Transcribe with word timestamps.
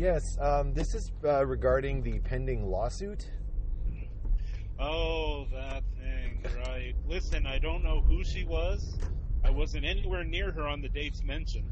Yes, 0.00 0.38
um, 0.40 0.72
this 0.72 0.94
is 0.94 1.12
uh, 1.26 1.44
regarding 1.44 2.02
the 2.02 2.20
pending 2.20 2.70
lawsuit. 2.70 3.26
Oh, 4.78 5.44
that 5.52 5.82
thing, 5.98 6.42
right. 6.66 6.94
Listen, 7.06 7.46
I 7.46 7.58
don't 7.58 7.84
know 7.84 8.00
who 8.00 8.24
she 8.24 8.44
was. 8.44 8.96
I 9.44 9.50
wasn't 9.50 9.84
anywhere 9.84 10.24
near 10.24 10.52
her 10.52 10.66
on 10.66 10.80
the 10.80 10.88
dates 10.88 11.22
mentioned. 11.22 11.70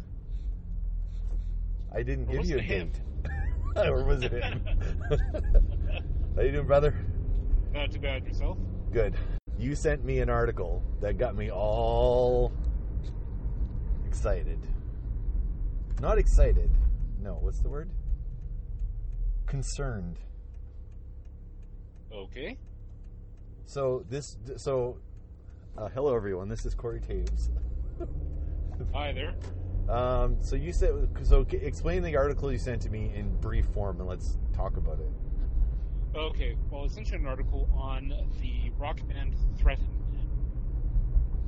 I 1.90 2.02
didn't 2.02 2.26
give 2.26 2.44
you 2.44 2.58
a 2.58 2.60
hint. 2.60 3.00
or 3.76 4.04
was 4.04 4.22
it 4.22 4.32
him? 4.32 4.62
How 6.36 6.42
you 6.42 6.52
doing, 6.52 6.66
brother? 6.66 6.94
Not 7.72 7.92
too 7.92 7.98
bad 7.98 8.26
yourself. 8.26 8.58
Good. 8.92 9.14
You 9.58 9.74
sent 9.74 10.04
me 10.04 10.20
an 10.20 10.28
article 10.28 10.82
that 11.00 11.16
got 11.16 11.34
me 11.34 11.50
all 11.50 12.52
excited. 14.06 14.58
Not 16.02 16.18
excited. 16.18 16.68
No, 17.22 17.38
what's 17.40 17.60
the 17.60 17.70
word? 17.70 17.88
Concerned. 19.48 20.18
Okay. 22.12 22.58
So 23.64 24.04
this, 24.10 24.36
so, 24.56 24.98
uh, 25.76 25.88
hello 25.88 26.14
everyone. 26.14 26.50
This 26.50 26.66
is 26.66 26.74
Corey 26.74 27.00
Taves. 27.00 27.48
Hi 28.92 29.12
there. 29.12 29.34
Um, 29.88 30.36
so 30.40 30.54
you 30.54 30.70
said, 30.74 30.92
so 31.22 31.46
explain 31.50 32.02
the 32.02 32.14
article 32.14 32.52
you 32.52 32.58
sent 32.58 32.82
to 32.82 32.90
me 32.90 33.10
in 33.14 33.34
brief 33.36 33.64
form, 33.72 34.00
and 34.00 34.08
let's 34.08 34.36
talk 34.54 34.76
about 34.76 35.00
it. 35.00 35.10
Okay, 36.14 36.54
well, 36.70 36.84
essentially 36.84 37.18
an 37.18 37.26
article 37.26 37.70
on 37.74 38.12
the 38.42 38.70
rock 38.78 38.98
band 39.08 39.34
Threatin, 39.56 39.88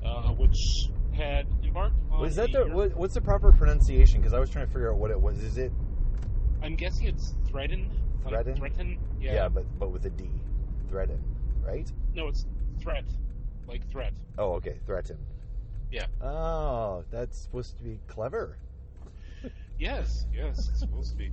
uh, 0.02 0.32
which 0.32 0.56
had 1.12 1.46
embarked 1.62 1.96
on. 2.10 2.22
Was 2.22 2.36
that 2.36 2.50
the 2.50 2.66
what, 2.66 2.96
what's 2.96 3.12
the 3.12 3.20
proper 3.20 3.52
pronunciation? 3.52 4.20
Because 4.22 4.32
I 4.32 4.40
was 4.40 4.48
trying 4.48 4.66
to 4.66 4.72
figure 4.72 4.90
out 4.90 4.98
what 4.98 5.10
it 5.10 5.20
was. 5.20 5.42
Is 5.42 5.58
it 5.58 5.70
I'm 6.62 6.74
guessing 6.76 7.06
it's 7.06 7.34
Threaten. 7.48 7.90
Threaten? 8.26 8.56
Threaten. 8.56 8.98
Yeah. 9.20 9.34
yeah, 9.34 9.48
but 9.48 9.64
but 9.78 9.90
with 9.90 10.04
a 10.04 10.10
D, 10.10 10.28
threaten, 10.88 11.22
right? 11.62 11.90
No, 12.14 12.28
it's 12.28 12.44
threat, 12.80 13.04
like 13.66 13.88
threat. 13.90 14.12
Oh, 14.38 14.52
okay, 14.54 14.76
threaten. 14.86 15.16
Yeah. 15.90 16.06
Oh, 16.22 17.04
that's 17.10 17.38
supposed 17.38 17.76
to 17.78 17.82
be 17.82 17.98
clever. 18.06 18.58
Yes, 19.78 20.26
yes, 20.34 20.68
it's 20.68 20.78
supposed 20.80 21.10
to 21.12 21.16
be. 21.16 21.30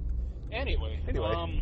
Anyway, 0.52 1.00
Anyway. 1.08 1.28
um, 1.28 1.62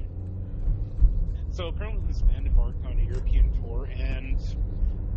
so 1.52 1.67
apparently 1.67 2.05
this 2.08 2.21
band 2.21 2.45
embarked 2.45 2.86
on 2.86 2.99
a 2.99 3.03
European 3.03 3.52
tour, 3.53 3.86
and 3.97 4.39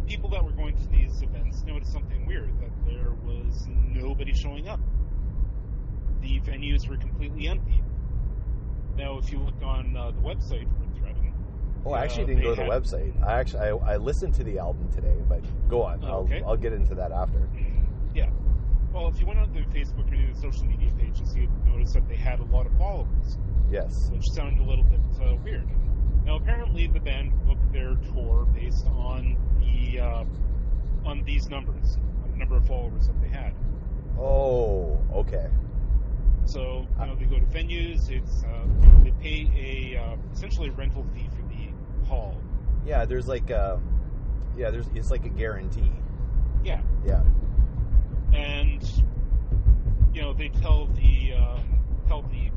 people 0.06 0.30
that 0.30 0.42
were 0.42 0.52
going 0.52 0.74
to 0.76 0.86
these 0.88 1.20
events 1.22 1.62
noticed 1.64 1.92
something 1.92 2.24
weird 2.26 2.50
that 2.60 2.70
there 2.86 3.12
was 3.26 3.68
nobody 3.68 4.32
showing 4.32 4.68
up. 4.68 4.80
The 6.22 6.40
venues 6.40 6.88
were 6.88 6.96
completely 6.96 7.46
empty. 7.48 7.82
Now, 8.98 9.16
if 9.18 9.30
you 9.32 9.38
look 9.38 9.54
on 9.62 9.96
uh, 9.96 10.10
the 10.10 10.20
website 10.20 10.68
for 10.76 10.84
Threatin, 11.00 11.32
Oh, 11.86 11.92
I 11.92 12.02
actually 12.02 12.24
Uh, 12.24 12.26
didn't 12.26 12.42
go 12.42 12.50
to 12.56 12.56
the 12.56 12.62
had- 12.72 12.82
website. 12.82 13.12
I 13.24 13.38
actually 13.40 13.60
I, 13.60 13.94
I 13.94 13.96
listened 13.96 14.34
to 14.34 14.44
the 14.44 14.58
album 14.58 14.90
today, 14.92 15.16
but 15.28 15.40
go 15.68 15.82
on. 15.84 16.00
Oh, 16.04 16.18
okay. 16.24 16.40
I'll 16.42 16.50
I'll 16.50 16.56
get 16.56 16.72
into 16.72 16.94
that 16.96 17.12
after. 17.12 17.48
yeah. 18.14 18.28
Well, 18.92 19.06
if 19.08 19.20
you 19.20 19.26
went 19.26 19.38
on 19.38 19.52
their 19.52 19.64
Facebook 19.64 20.10
or 20.12 20.32
the 20.32 20.40
social 20.40 20.64
media 20.64 20.90
pages, 20.98 21.36
you'd 21.36 21.50
notice 21.66 21.92
that 21.92 22.08
they 22.08 22.16
had 22.16 22.40
a 22.40 22.44
lot 22.44 22.66
of 22.66 22.72
followers. 22.78 23.38
Yes. 23.70 24.10
which 24.10 24.24
sounded 24.32 24.60
a 24.60 24.68
little 24.68 24.84
bit 24.84 25.00
uh, 25.22 25.36
weird. 25.44 25.68
Now, 26.24 26.36
apparently, 26.36 26.86
the 26.86 27.00
band 27.00 27.32
booked 27.46 27.70
their 27.72 27.94
tour 28.12 28.46
based 28.54 28.86
on 28.88 29.36
the 29.60 30.00
uh, 30.00 30.24
on 31.04 31.22
these 31.24 31.48
numbers, 31.48 31.96
on 32.24 32.30
the 32.32 32.36
number 32.38 32.56
of 32.56 32.66
followers 32.66 33.06
that 33.06 33.20
they 33.20 33.28
had. 33.28 33.52
Oh, 34.18 34.98
okay. 35.12 35.46
So, 36.48 36.86
you 36.98 37.06
know, 37.06 37.14
they 37.14 37.26
go 37.26 37.38
to 37.38 37.44
venues. 37.44 38.08
It's 38.10 38.42
uh, 38.42 38.64
they 39.04 39.10
pay 39.20 39.50
a 39.94 40.00
uh, 40.02 40.16
essentially 40.32 40.68
a 40.70 40.72
rental 40.72 41.04
fee 41.14 41.28
for 41.36 41.42
the 41.42 42.06
hall. 42.08 42.34
Yeah, 42.86 43.04
there's 43.04 43.28
like 43.28 43.50
um, 43.50 43.82
yeah, 44.56 44.70
there's 44.70 44.86
it's 44.94 45.10
like 45.10 45.26
a 45.26 45.28
guarantee. 45.28 45.92
Yeah, 46.64 46.80
Yeah. 47.06 47.22
and 48.32 48.82
you 50.14 50.22
know 50.22 50.32
they 50.32 50.48
tell 50.48 50.86
the 50.86 51.34
um, 51.34 51.84
tell 52.06 52.22
the 52.22 52.50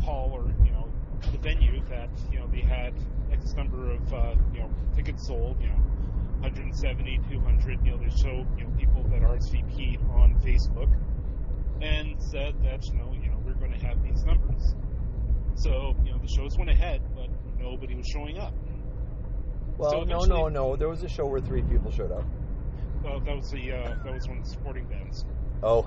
hall 0.00 0.30
or 0.32 0.44
you 0.64 0.70
know 0.70 0.88
the 1.32 1.38
venue 1.38 1.82
that 1.90 2.08
you 2.30 2.38
know 2.38 2.46
they 2.52 2.60
had 2.60 2.94
X 3.32 3.54
number 3.54 3.90
of 3.90 4.14
uh, 4.14 4.34
you 4.54 4.60
know 4.60 4.70
tickets 4.94 5.26
sold, 5.26 5.60
you 5.60 5.66
know 5.66 5.74
170, 6.38 7.20
200. 7.30 7.84
You 7.84 7.90
know 7.90 7.96
they 7.96 8.10
show 8.10 8.46
you 8.56 8.64
know 8.64 8.70
people 8.78 9.02
that 9.10 9.22
RSVP'd 9.22 9.98
on 10.12 10.36
Facebook 10.44 10.88
and 11.82 12.22
said 12.22 12.54
that 12.62 12.84
you 12.86 12.94
know 12.94 13.12
you 13.12 13.28
know 13.28 13.38
we're 13.44 13.54
going 13.54 13.72
to 13.72 13.86
have 13.86 14.02
these 14.02 14.24
numbers. 14.24 14.74
So 15.54 15.94
you 16.04 16.12
know 16.12 16.18
the 16.18 16.28
shows 16.28 16.56
went 16.56 16.70
ahead, 16.70 17.02
but 17.14 17.28
nobody 17.58 17.94
was 17.94 18.06
showing 18.06 18.38
up. 18.38 18.54
Well, 19.76 19.90
So 19.90 20.02
no, 20.04 20.20
no, 20.20 20.48
no. 20.48 20.76
There 20.76 20.88
was 20.88 21.02
a 21.02 21.08
show 21.08 21.26
where 21.26 21.40
three 21.40 21.62
people 21.62 21.90
showed 21.90 22.12
up. 22.12 22.24
Well, 23.02 23.20
that 23.20 23.36
was 23.36 23.50
the 23.50 23.72
uh, 23.72 23.96
that 24.04 24.12
was 24.12 24.28
one 24.28 24.38
of 24.38 24.44
the 24.44 24.50
supporting 24.50 24.86
bands. 24.86 25.24
Oh. 25.62 25.86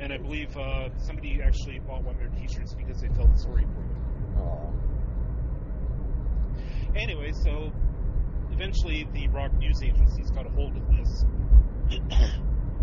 And 0.00 0.12
I 0.12 0.18
believe 0.18 0.56
uh, 0.56 0.88
somebody 0.98 1.40
actually 1.42 1.78
bought 1.80 2.02
one 2.02 2.14
of 2.16 2.20
their 2.20 2.30
T-shirts 2.40 2.74
because 2.74 3.00
they 3.00 3.08
felt 3.08 3.38
sorry 3.38 3.62
for 3.62 3.68
them. 3.68 4.36
oh. 4.38 4.72
Anyway, 6.96 7.30
so 7.32 7.70
eventually 8.52 9.06
the 9.12 9.28
rock 9.28 9.52
news 9.54 9.82
agencies 9.82 10.30
got 10.30 10.46
a 10.46 10.50
hold 10.50 10.76
of 10.76 10.82
this, 10.96 11.24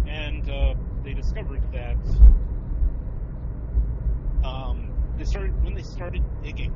and 0.08 0.50
uh, 0.50 0.74
they 1.05 1.13
discovered 1.13 1.61
that 1.71 1.95
um, 4.43 4.91
they 5.17 5.23
started 5.23 5.63
when 5.63 5.75
they 5.75 5.83
started 5.83 6.23
digging, 6.43 6.73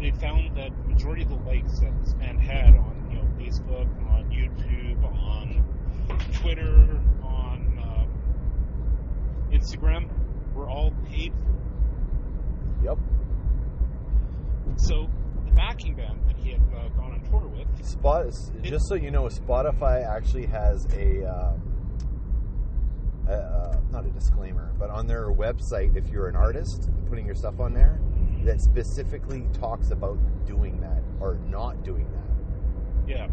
they 0.00 0.10
found 0.10 0.56
that 0.56 0.70
the 0.82 0.88
majority 0.88 1.22
of 1.22 1.28
the 1.28 1.36
likes 1.36 1.78
that 1.78 1.92
this 2.04 2.12
band 2.14 2.40
had 2.40 2.76
on 2.76 3.08
you 3.08 3.16
know 3.16 3.24
Facebook, 3.38 3.88
on 4.10 4.28
YouTube, 4.30 5.02
on 5.04 5.64
Twitter, 6.34 7.00
on 7.22 7.78
uh, 7.78 9.54
Instagram 9.54 10.10
were 10.54 10.68
all 10.68 10.92
paid 11.08 11.32
for. 11.32 12.84
Yep. 12.84 12.98
So 14.76 15.08
the 15.46 15.52
backing 15.52 15.94
band 15.94 16.20
that 16.26 16.36
he 16.36 16.50
had 16.50 16.60
uh, 16.76 16.88
gone 16.88 17.12
on 17.12 17.20
tour 17.30 17.46
with, 17.48 17.66
Spot. 17.86 18.26
Just 18.62 18.88
so 18.88 18.94
you 18.94 19.10
know, 19.10 19.24
Spotify 19.24 20.04
actually 20.04 20.46
has 20.46 20.86
a, 20.92 21.24
um, 21.24 21.62
a 21.62 21.65
uh, 23.28 23.76
not 23.90 24.04
a 24.06 24.10
disclaimer, 24.10 24.72
but 24.78 24.90
on 24.90 25.06
their 25.06 25.28
website, 25.30 25.96
if 25.96 26.08
you're 26.08 26.28
an 26.28 26.36
artist 26.36 26.90
putting 27.08 27.26
your 27.26 27.34
stuff 27.34 27.58
on 27.60 27.72
there, 27.72 27.98
that 28.44 28.60
specifically 28.60 29.46
talks 29.52 29.90
about 29.90 30.18
doing 30.46 30.80
that 30.80 31.02
or 31.20 31.36
not 31.48 31.82
doing 31.82 32.06
that, 32.12 33.10
yeah, 33.10 33.26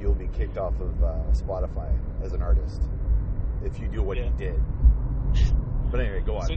you'll 0.00 0.14
be 0.14 0.28
kicked 0.28 0.56
off 0.56 0.74
of 0.80 1.02
uh, 1.04 1.12
Spotify 1.32 1.92
as 2.22 2.32
an 2.32 2.40
artist 2.42 2.82
if 3.62 3.78
you 3.78 3.88
do 3.88 4.02
what 4.02 4.16
Yeah. 4.16 4.24
he 4.24 4.30
did. 4.38 4.60
But 5.90 6.00
anyway, 6.00 6.22
go 6.24 6.36
on. 6.36 6.46
So 6.46 6.54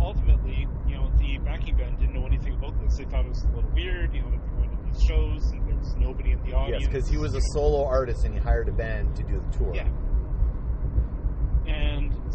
ultimately, 0.00 0.66
you 0.86 0.94
know, 0.94 1.10
the 1.18 1.38
backing 1.38 1.76
band 1.76 1.98
didn't 1.98 2.14
know 2.14 2.26
anything 2.26 2.54
about 2.54 2.80
this. 2.82 2.96
They 2.96 3.04
thought 3.04 3.24
it 3.26 3.28
was 3.30 3.44
a 3.44 3.48
little 3.48 3.70
weird, 3.74 4.14
you 4.14 4.22
know, 4.22 4.30
that 4.30 4.40
they're 4.40 4.56
going 4.56 4.70
to 4.70 4.76
these 4.92 5.02
shows 5.04 5.50
and 5.52 5.66
there 5.68 5.76
was 5.76 5.94
nobody 5.96 6.32
in 6.32 6.42
the 6.44 6.54
audience. 6.54 6.82
yes, 6.84 6.88
because 6.92 7.08
he 7.08 7.16
was 7.18 7.34
a 7.34 7.40
solo 7.52 7.84
artist 7.84 8.24
and 8.24 8.32
he 8.34 8.40
hired 8.40 8.68
a 8.68 8.72
band 8.72 9.14
to 9.16 9.22
do 9.24 9.38
the 9.50 9.58
tour. 9.58 9.74
Yeah. 9.74 9.88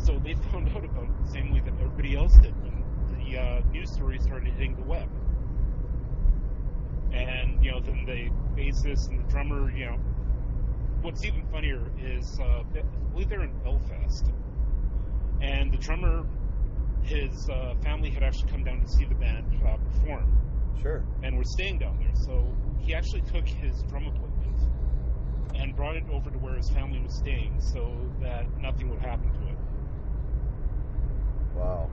So 0.03 0.17
they 0.23 0.33
found 0.33 0.69
out 0.69 0.83
about 0.83 1.03
it 1.03 1.23
the 1.25 1.29
same 1.29 1.53
way 1.53 1.59
that 1.59 1.73
everybody 1.79 2.15
else 2.15 2.35
did 2.37 2.53
when 2.63 2.83
the 3.19 3.37
uh, 3.37 3.61
news 3.71 3.91
story 3.91 4.17
started 4.19 4.51
hitting 4.53 4.75
the 4.75 4.83
web. 4.83 5.07
And, 7.13 7.63
you 7.63 7.71
know, 7.71 7.79
then 7.81 8.05
the 8.05 8.29
bassist 8.59 9.09
and 9.09 9.19
the 9.23 9.31
drummer, 9.31 9.69
you 9.71 9.85
know, 9.85 9.97
what's 11.01 11.23
even 11.25 11.45
funnier 11.51 11.81
is, 11.99 12.39
uh, 12.39 12.63
I 12.73 12.81
believe 13.11 13.29
they're 13.29 13.43
in 13.43 13.51
Belfast. 13.63 14.25
And 15.41 15.71
the 15.71 15.77
drummer, 15.77 16.25
his 17.03 17.49
uh, 17.49 17.75
family 17.83 18.09
had 18.09 18.23
actually 18.23 18.49
come 18.51 18.63
down 18.63 18.81
to 18.81 18.87
see 18.87 19.05
the 19.05 19.15
band 19.15 19.45
uh, 19.65 19.77
perform 19.77 20.31
Sure. 20.81 21.03
and 21.21 21.37
were 21.37 21.43
staying 21.43 21.79
down 21.79 21.99
there. 21.99 22.15
So 22.15 22.55
he 22.79 22.95
actually 22.95 23.21
took 23.21 23.47
his 23.47 23.83
drum 23.83 24.05
equipment 24.05 24.31
and 25.55 25.75
brought 25.75 25.95
it 25.95 26.03
over 26.11 26.31
to 26.31 26.37
where 26.37 26.55
his 26.55 26.69
family 26.69 27.01
was 27.01 27.13
staying 27.15 27.59
so 27.59 27.95
that 28.21 28.45
nothing 28.59 28.89
would 28.89 28.99
happen 28.99 29.31
to 29.33 29.47
it. 29.47 29.57
Wow. 31.55 31.89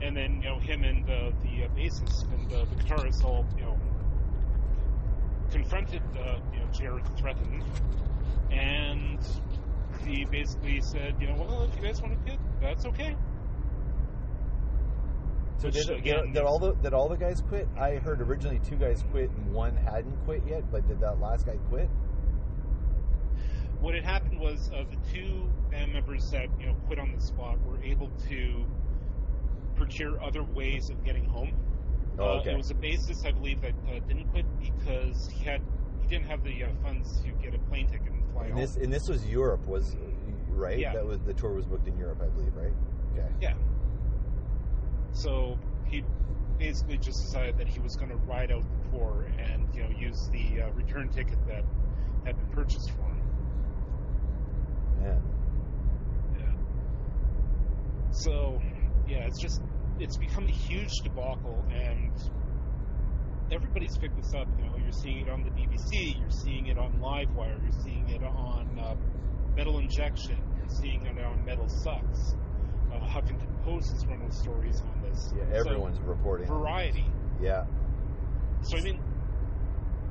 And 0.00 0.16
then, 0.16 0.40
you 0.42 0.48
know, 0.48 0.58
him 0.58 0.84
and 0.84 1.04
uh, 1.04 1.30
the 1.42 1.64
uh, 1.64 1.68
bassist 1.76 2.32
and 2.32 2.52
uh, 2.52 2.64
the 2.64 2.82
guitarist 2.82 3.24
all, 3.24 3.44
you 3.56 3.64
know, 3.64 3.78
confronted, 5.50 6.02
uh, 6.16 6.38
you 6.52 6.60
know, 6.60 6.66
Jered 6.66 7.04
Threatin, 7.18 7.64
and 8.50 9.18
he 10.06 10.24
basically 10.24 10.80
said, 10.80 11.16
you 11.20 11.26
know, 11.26 11.34
well, 11.34 11.64
if 11.64 11.76
you 11.76 11.82
guys 11.82 12.00
want 12.00 12.14
to 12.14 12.22
quit, 12.22 12.38
that's 12.60 12.86
okay. 12.86 13.16
So 15.58 15.66
Which, 15.66 15.74
did, 15.74 15.90
again, 15.90 16.32
did 16.32 16.44
all 16.44 16.60
the 16.60 16.74
did 16.74 16.94
all 16.94 17.08
the 17.08 17.16
guys 17.16 17.42
quit? 17.48 17.66
I 17.76 17.96
heard 17.96 18.20
originally 18.20 18.60
two 18.60 18.76
guys 18.76 19.02
quit 19.10 19.30
and 19.30 19.52
one 19.52 19.76
hadn't 19.76 20.16
quit 20.24 20.42
yet, 20.46 20.70
but 20.70 20.86
did 20.86 21.00
that 21.00 21.18
last 21.18 21.46
guy 21.46 21.56
quit? 21.68 21.90
what 23.80 23.94
had 23.94 24.04
happened 24.04 24.38
was 24.40 24.70
uh, 24.74 24.82
the 24.90 24.96
two 25.12 25.48
band 25.70 25.92
members 25.92 26.30
that 26.30 26.48
you 26.58 26.66
know 26.66 26.74
quit 26.86 26.98
on 26.98 27.12
the 27.14 27.20
spot 27.20 27.58
were 27.64 27.82
able 27.82 28.10
to 28.28 28.64
procure 29.78 30.22
other 30.22 30.42
ways 30.42 30.90
of 30.90 31.02
getting 31.04 31.24
home. 31.24 31.52
Oh, 32.18 32.38
Uh, 32.38 32.42
it 32.42 32.56
was 32.56 32.70
a 32.70 32.74
basis, 32.74 33.24
I 33.24 33.30
believe, 33.30 33.60
that 33.62 33.74
uh, 33.88 34.00
didn't 34.08 34.28
quit 34.28 34.44
because 34.60 35.28
he 35.30 35.44
had 35.44 35.62
he 36.00 36.08
didn't 36.08 36.26
have 36.26 36.42
the 36.42 36.64
uh, 36.64 36.68
funds 36.82 37.20
to 37.22 37.30
get 37.42 37.54
a 37.54 37.58
plane 37.70 37.86
ticket 37.86 38.10
and 38.10 38.32
fly 38.32 38.44
and 38.44 38.52
home. 38.52 38.60
this 38.60 38.76
and 38.76 38.92
this 38.92 39.08
was 39.08 39.24
Europe, 39.26 39.64
was 39.66 39.96
right? 40.48 40.78
Yeah. 40.78 40.92
That 40.94 41.06
was 41.06 41.20
the 41.20 41.34
tour 41.34 41.52
was 41.54 41.66
booked 41.66 41.86
in 41.86 41.96
Europe, 41.96 42.20
I 42.22 42.26
believe, 42.26 42.54
right? 42.56 42.72
Okay. 43.12 43.28
Yeah. 43.40 43.54
So 45.12 45.58
he 45.86 46.02
basically 46.58 46.98
just 46.98 47.22
decided 47.22 47.56
that 47.58 47.68
he 47.68 47.78
was 47.78 47.94
going 47.96 48.10
to 48.10 48.16
ride 48.16 48.50
out 48.50 48.64
the 48.68 48.90
tour 48.90 49.30
and 49.38 49.68
you 49.74 49.84
know 49.84 49.90
use 49.90 50.28
the 50.32 50.62
uh, 50.62 50.70
return 50.70 51.08
ticket 51.08 51.38
that 51.46 51.64
had 52.24 52.36
been 52.36 52.48
purchased 52.48 52.90
for 52.90 53.02
him. 53.02 53.22
Man. 55.00 55.22
Yeah. 56.36 56.52
So 58.10 58.60
yeah, 59.08 59.26
it's 59.26 59.40
just 59.40 59.62
it's 59.98 60.16
become 60.16 60.44
a 60.46 60.50
huge 60.50 60.92
debacle, 61.02 61.64
and 61.72 62.12
everybody's 63.50 63.96
picked 63.96 64.16
this 64.16 64.34
up. 64.34 64.46
You 64.58 64.64
know, 64.66 64.76
you're 64.82 64.92
seeing 64.92 65.18
it 65.20 65.28
on 65.28 65.42
the 65.42 65.50
BBC, 65.50 66.18
you're 66.20 66.30
seeing 66.30 66.66
it 66.66 66.78
on 66.78 66.92
Livewire, 67.00 67.60
you're 67.62 67.82
seeing 67.82 68.08
it 68.08 68.22
on 68.22 68.78
uh, 68.78 68.94
Metal 69.56 69.78
Injection, 69.78 70.36
you're 70.58 70.68
seeing 70.68 71.04
it 71.06 71.18
on 71.24 71.44
Metal 71.44 71.68
Sucks. 71.68 72.34
Uh, 72.92 72.98
Huffington 73.00 73.62
Post 73.64 73.94
is 73.94 74.06
running 74.06 74.30
stories 74.30 74.80
on 74.80 75.02
this. 75.02 75.32
Yeah, 75.36 75.44
So, 75.62 75.70
everyone's 75.70 76.00
reporting. 76.00 76.46
variety. 76.46 77.04
Yeah. 77.40 77.64
So 78.62 78.78
I 78.78 78.80
mean, 78.80 78.98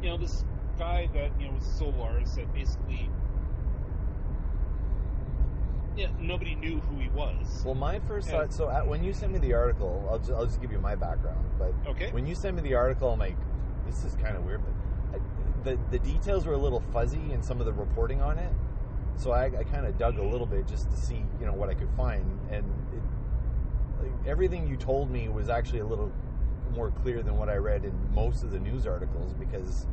you 0.02 0.10
know, 0.10 0.18
this 0.18 0.44
guy 0.78 1.08
that 1.14 1.32
you 1.40 1.48
know 1.48 1.54
was 1.54 1.64
Solars 1.80 2.36
that 2.36 2.54
basically, 2.54 3.10
yeah, 5.98 6.08
nobody 6.20 6.56
knew 6.56 6.80
who 6.82 7.00
he 7.00 7.10
was. 7.10 7.64
Well, 7.66 7.76
my 7.76 8.00
first 8.00 8.28
Yeah. 8.28 8.34
thought. 8.42 8.54
So 8.54 8.70
at, 8.70 8.88
when 8.88 9.04
you 9.04 9.14
sent 9.14 9.34
me 9.34 9.40
the 9.40 9.54
article, 9.54 10.08
I'll 10.10 10.20
just, 10.20 10.32
I'll 10.32 10.46
just 10.46 10.62
give 10.62 10.72
you 10.72 10.80
my 10.80 10.96
background. 10.96 11.44
But 11.58 11.74
Okay. 11.88 12.12
when 12.12 12.26
you 12.28 12.36
sent 12.36 12.56
me 12.56 12.62
the 12.62 12.76
article, 12.76 13.12
I'm 13.12 13.20
like, 13.20 13.36
this 13.86 14.06
is 14.06 14.16
kind 14.16 14.38
of 14.38 14.46
weird. 14.46 14.62
But 14.64 15.20
I, 15.20 15.22
the 15.64 15.80
the 15.90 16.00
details 16.00 16.46
were 16.46 16.54
a 16.54 16.58
little 16.58 16.82
fuzzy 16.94 17.34
in 17.34 17.42
some 17.42 17.60
of 17.60 17.66
the 17.66 17.74
reporting 17.74 18.22
on 18.22 18.38
it. 18.38 18.54
So 19.16 19.32
I, 19.32 19.46
I 19.46 19.64
kind 19.64 19.88
of 19.88 19.98
dug 19.98 20.20
a 20.20 20.24
little 20.24 20.46
bit 20.46 20.68
just 20.68 20.92
to 20.92 20.96
see, 20.98 21.26
you 21.40 21.46
know, 21.48 21.54
what 21.54 21.70
I 21.70 21.74
could 21.74 21.90
find, 21.98 22.24
and 22.52 22.64
it, 22.94 23.02
like, 24.04 24.28
everything 24.28 24.68
you 24.68 24.78
told 24.78 25.10
me 25.10 25.28
was 25.28 25.50
actually 25.50 25.80
a 25.80 25.86
little 25.88 26.12
more 26.76 26.92
clear 26.92 27.24
than 27.24 27.36
what 27.36 27.50
I 27.50 27.56
read 27.56 27.84
in 27.84 27.94
most 28.14 28.44
of 28.44 28.52
the 28.52 28.60
news 28.60 28.86
articles 28.86 29.34
because 29.34 29.88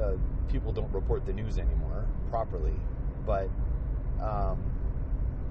uh, 0.00 0.12
people 0.48 0.70
don't 0.70 0.92
report 0.92 1.26
the 1.26 1.32
news 1.32 1.58
anymore 1.58 2.06
properly. 2.30 2.78
But 3.26 3.48
um, 4.20 4.72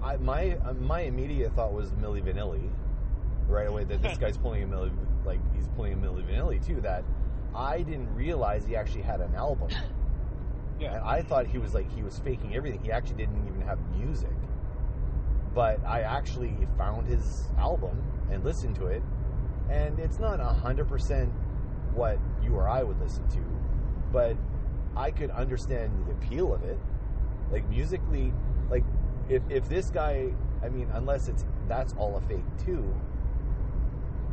I, 0.04 0.18
my 0.18 0.58
uh, 0.66 0.74
my 0.74 1.02
immediate 1.02 1.54
thought 1.56 1.74
was 1.74 1.92
Milli 1.92 2.24
Vanilli 2.24 2.70
right 3.48 3.68
away 3.68 3.84
that 3.84 4.02
this 4.02 4.18
guy's 4.18 4.38
pulling 4.38 4.64
a 4.64 4.68
Milli 4.68 4.92
like 5.26 5.40
he's 5.54 5.68
pulling 5.76 5.94
a 5.94 5.98
Milli 5.98 6.24
Vanilli 6.24 6.66
too. 6.66 6.82
That 6.82 7.04
I 7.56 7.82
didn't 7.82 8.14
realize 8.16 8.66
he 8.66 8.76
actually 8.76 9.04
had 9.04 9.22
an 9.22 9.36
album. 9.36 9.70
Yeah. 10.80 10.96
And 10.96 11.04
I 11.06 11.22
thought 11.22 11.46
he 11.46 11.60
was 11.60 11.76
like 11.76 11.94
he 11.94 12.02
was 12.02 12.18
faking 12.18 12.56
everything. 12.56 12.84
He 12.84 12.92
actually 12.92 13.18
didn't 13.18 13.48
even 13.48 13.62
have 13.62 13.78
music. 13.96 14.34
But 15.54 15.80
I 15.86 16.02
actually 16.02 16.58
found 16.76 17.08
his 17.08 17.44
album 17.60 18.02
and 18.32 18.44
listened 18.44 18.78
to 18.78 18.88
it, 18.88 19.04
and 19.70 20.00
it's 20.00 20.18
not 20.18 20.40
hundred 20.40 20.88
percent 20.88 21.32
what 21.94 22.18
you 22.42 22.56
or 22.56 22.68
I 22.68 22.82
would 22.82 23.00
listen 23.00 23.28
to, 23.30 23.40
but 24.12 24.36
I 24.96 25.12
could 25.12 25.30
understand 25.30 26.08
the 26.08 26.14
appeal 26.14 26.52
of 26.52 26.64
it. 26.64 26.80
Like 27.52 27.70
musically, 27.70 28.34
like 28.72 28.84
if 29.30 29.44
if 29.50 29.70
this 29.70 29.92
guy, 29.92 30.32
I 30.64 30.70
mean, 30.70 30.90
unless 30.94 31.28
it's 31.28 31.46
that's 31.68 31.94
all 31.94 32.18
a 32.18 32.22
fake 32.22 32.46
too. 32.66 32.84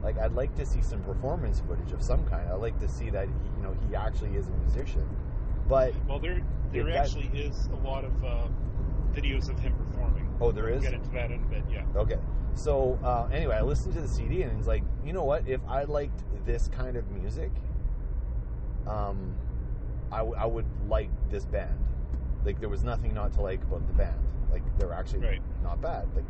Like 0.02 0.17
I'd 0.17 0.32
like 0.32 0.55
to 0.56 0.64
see 0.64 0.81
some 0.81 1.02
performance 1.02 1.61
footage 1.61 1.93
of 1.93 2.02
some 2.02 2.25
kind. 2.25 2.49
I'd 2.49 2.61
like 2.61 2.79
to 2.81 2.88
see 2.88 3.11
that 3.11 3.26
he, 3.26 3.35
you 3.56 3.62
know 3.62 3.76
he 3.88 3.94
actually 3.96 4.37
is 4.37 4.49
a 4.49 4.52
musician. 4.52 5.06
But 5.69 5.93
Well, 6.08 6.19
there 6.20 6.40
there 6.73 6.88
actually 6.96 7.31
is 7.35 7.69
a 7.73 7.87
lot 7.87 8.05
of 8.05 8.25
uh, 8.25 8.46
videos 9.12 9.50
of 9.50 9.58
him 9.58 9.75
performing. 9.75 10.32
oh, 10.41 10.52
there 10.52 10.67
We'll 10.67 10.76
is. 10.76 10.82
get 10.82 10.94
into 10.94 11.11
that 11.11 11.31
in 11.32 11.43
a 11.43 11.46
bit. 11.46 11.64
Yeah. 11.70 11.82
Okay. 11.96 12.19
So 12.55 12.99
uh, 13.02 13.29
anyway, 13.32 13.56
I 13.56 13.62
listened 13.62 13.94
to 13.94 14.00
the 14.00 14.08
CD 14.08 14.43
and 14.43 14.56
it's 14.58 14.67
like, 14.69 14.82
you 15.05 15.12
know 15.12 15.25
what? 15.25 15.46
If 15.46 15.61
I 15.69 15.82
liked 15.84 16.23
this 16.44 16.69
kind 16.69 16.96
of 16.96 17.08
music, 17.11 17.50
um, 18.87 19.34
I, 20.11 20.19
w- 20.19 20.37
I 20.37 20.46
would 20.46 20.67
like 20.88 21.11
this 21.31 21.44
band. 21.44 21.79
Like 22.48 22.60
there 22.60 22.70
was 22.70 22.82
nothing 22.82 23.12
not 23.12 23.34
to 23.34 23.42
like 23.42 23.62
about 23.62 23.86
the 23.86 23.92
band. 23.92 24.18
Like 24.50 24.62
they 24.78 24.86
were 24.86 24.94
actually 24.94 25.20
Right. 25.20 25.42
not 25.62 25.82
bad. 25.82 26.08
Like 26.16 26.24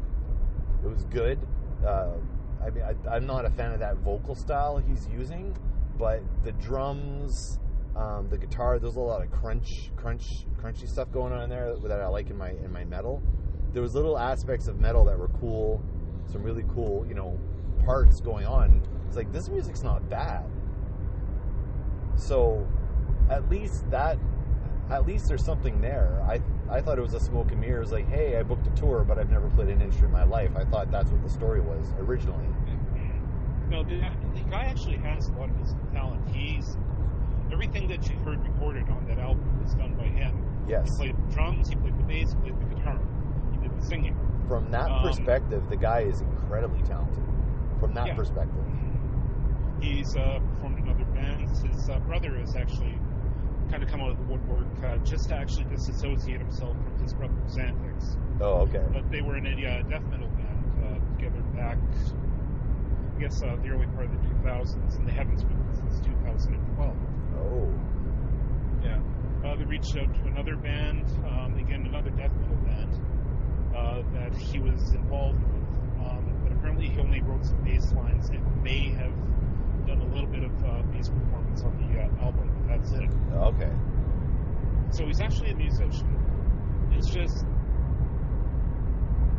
it 0.82 0.88
was 0.88 1.04
good. 1.04 1.38
Uh, 1.86 2.14
I 2.60 2.70
mean, 2.70 2.82
I, 2.82 3.14
I'm 3.14 3.24
not 3.24 3.44
a 3.44 3.50
fan 3.50 3.70
of 3.70 3.78
that 3.78 3.98
vocal 3.98 4.34
style 4.34 4.78
he's 4.78 5.06
using, 5.06 5.56
but 5.96 6.20
the 6.42 6.50
drums, 6.50 7.60
um, 7.94 8.28
the 8.30 8.36
guitar, 8.36 8.80
there's 8.80 8.96
a 8.96 9.00
lot 9.00 9.22
of 9.22 9.30
crunch, 9.30 9.92
crunch, 9.94 10.44
crunchy 10.60 10.88
stuff 10.88 11.08
going 11.12 11.32
on 11.32 11.42
in 11.42 11.50
there 11.50 11.76
that 11.76 12.00
I 12.00 12.08
like 12.08 12.30
in 12.30 12.36
my 12.36 12.50
in 12.50 12.72
my 12.72 12.84
metal. 12.84 13.22
There 13.72 13.80
was 13.82 13.94
little 13.94 14.18
aspects 14.18 14.66
of 14.66 14.80
metal 14.80 15.04
that 15.04 15.16
were 15.16 15.30
cool, 15.38 15.80
some 16.32 16.42
really 16.42 16.64
cool, 16.74 17.06
you 17.06 17.14
know, 17.14 17.38
parts 17.84 18.20
going 18.20 18.44
on. 18.44 18.82
It's 19.06 19.14
like 19.16 19.30
this 19.30 19.48
music's 19.48 19.84
not 19.84 20.10
bad. 20.10 20.50
So, 22.16 22.66
at 23.30 23.48
least 23.48 23.88
that, 23.92 24.18
at 24.90 25.06
least 25.06 25.28
there's 25.28 25.44
something 25.44 25.80
there. 25.80 26.20
I 26.26 26.40
I 26.70 26.80
thought 26.80 26.98
it 26.98 27.02
was 27.02 27.14
a 27.14 27.20
smoke 27.20 27.50
and 27.50 27.60
mirrors. 27.60 27.92
Like, 27.92 28.08
hey, 28.08 28.36
I 28.36 28.42
booked 28.42 28.66
a 28.66 28.70
tour, 28.70 29.04
but 29.04 29.18
I've 29.18 29.30
never 29.30 29.48
played 29.50 29.68
an 29.68 29.80
instrument 29.82 30.14
in 30.14 30.20
my 30.20 30.24
life. 30.24 30.50
I 30.56 30.64
thought 30.64 30.90
that's 30.90 31.10
what 31.10 31.22
the 31.22 31.28
story 31.30 31.60
was 31.60 31.92
originally. 31.98 32.46
No, 33.68 33.84
the, 33.84 34.00
the 34.34 34.40
guy 34.50 34.64
actually 34.64 34.96
has 34.96 35.28
a 35.28 35.32
lot 35.32 35.50
of 35.50 35.56
his 35.58 35.74
talent. 35.92 36.26
He's 36.34 36.76
everything 37.52 37.88
that 37.88 38.08
you 38.08 38.16
heard 38.18 38.42
recorded 38.46 38.88
on 38.88 39.06
that 39.08 39.18
album 39.18 39.62
was 39.62 39.74
done 39.74 39.94
by 39.94 40.04
him. 40.04 40.44
Yes. 40.68 40.90
He 40.90 40.96
played 40.96 41.16
the 41.16 41.34
drums, 41.34 41.68
he 41.68 41.76
played 41.76 41.98
the 41.98 42.02
bass, 42.04 42.32
he 42.32 42.50
played 42.50 42.60
the 42.60 42.74
guitar, 42.74 43.00
he 43.52 43.58
did 43.58 43.78
the 43.78 43.84
singing. 43.84 44.16
From 44.48 44.70
that 44.70 44.90
Um, 44.90 45.02
perspective, 45.02 45.62
the 45.68 45.76
guy 45.76 46.00
is 46.00 46.20
incredibly 46.22 46.82
talented. 46.82 47.22
From 47.80 47.94
that 47.94 48.06
Yeah. 48.08 48.14
perspective. 48.14 48.64
He's 49.80 50.16
uh, 50.16 50.40
performed 50.54 50.78
in 50.80 50.88
other 50.88 51.04
bands. 51.14 51.60
His 51.62 51.88
uh, 51.88 51.98
brother 52.00 52.36
is 52.36 52.56
actually 52.56 52.97
kind 53.70 53.82
of 53.82 53.88
come 53.88 54.00
out 54.00 54.10
of 54.10 54.18
the 54.18 54.24
woodwork 54.24 54.66
uh, 54.84 54.96
just 55.04 55.28
to 55.28 55.34
actually 55.34 55.64
disassociate 55.64 56.40
himself 56.40 56.76
from 57.16 57.42
his 57.44 57.58
antics. 57.58 58.16
Oh, 58.40 58.68
okay. 58.68 58.84
But 58.92 59.10
they 59.10 59.20
were 59.20 59.36
in 59.36 59.46
a 59.46 59.66
uh, 59.66 59.82
death 59.88 60.04
metal 60.10 60.28
band 60.28 60.60
uh, 60.84 61.16
together 61.16 61.40
back, 61.56 61.78
I 63.16 63.20
guess, 63.20 63.42
uh, 63.42 63.56
the 63.62 63.70
early 63.70 63.86
part 63.88 64.06
of 64.06 64.12
the 64.12 64.28
2000s, 64.28 64.96
and 64.96 65.06
they 65.08 65.12
haven't 65.12 65.38
spoken 65.38 65.74
since 65.74 66.00
2012. 66.00 66.96
Oh, 67.36 67.72
Yeah. 68.84 69.00
Uh, 69.44 69.56
they 69.56 69.64
reached 69.64 69.96
out 69.96 70.12
to 70.14 70.20
another 70.28 70.56
band, 70.56 71.06
um, 71.26 71.56
again, 71.58 71.86
another 71.86 72.10
death 72.10 72.32
metal 72.40 72.56
band 72.66 72.92
uh, 73.74 74.02
that 74.12 74.36
he 74.36 74.58
was 74.60 74.92
involved 74.94 75.40
with. 75.42 75.62
Um, 76.02 76.40
but 76.42 76.52
apparently 76.52 76.88
he 76.88 76.98
only 77.00 77.20
wrote 77.22 77.44
some 77.44 77.62
bass 77.64 77.92
lines 77.92 78.28
and 78.30 78.62
may 78.62 78.90
have 78.94 79.12
done 79.86 80.00
a 80.00 80.14
little 80.14 80.26
bit 80.28 80.42
of 80.44 80.52
uh, 80.64 80.82
bass 80.92 81.08
performance 81.08 81.62
on 81.62 81.74
the 81.80 82.00
uh, 82.00 82.24
album, 82.24 82.47
okay. 83.34 83.72
So 84.90 85.06
he's 85.06 85.20
actually 85.20 85.50
a 85.50 85.56
musician. 85.56 86.08
It's 86.92 87.10
just, 87.10 87.44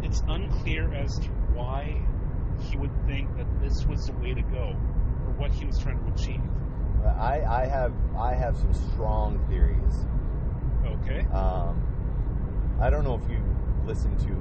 it's 0.03 0.21
unclear 0.27 0.93
as 0.93 1.17
to 1.19 1.27
why 1.53 2.01
he 2.69 2.77
would 2.77 2.91
think 3.07 3.35
that 3.37 3.47
this 3.61 3.85
was 3.85 4.05
the 4.05 4.13
way 4.13 4.33
to 4.33 4.41
go, 4.41 4.75
or 5.25 5.33
what 5.37 5.51
he 5.51 5.65
was 5.65 5.79
trying 5.79 5.99
to 5.99 6.13
achieve. 6.13 6.41
I, 7.05 7.41
I 7.41 7.65
have 7.65 7.93
I 8.17 8.33
have 8.33 8.57
some 8.57 8.73
strong 8.73 9.39
theories. 9.49 10.05
Okay. 10.85 11.25
Um, 11.33 12.77
I 12.81 12.89
don't 12.89 13.03
know 13.03 13.15
if 13.23 13.29
you 13.29 13.41
listened 13.85 14.19
to 14.19 14.31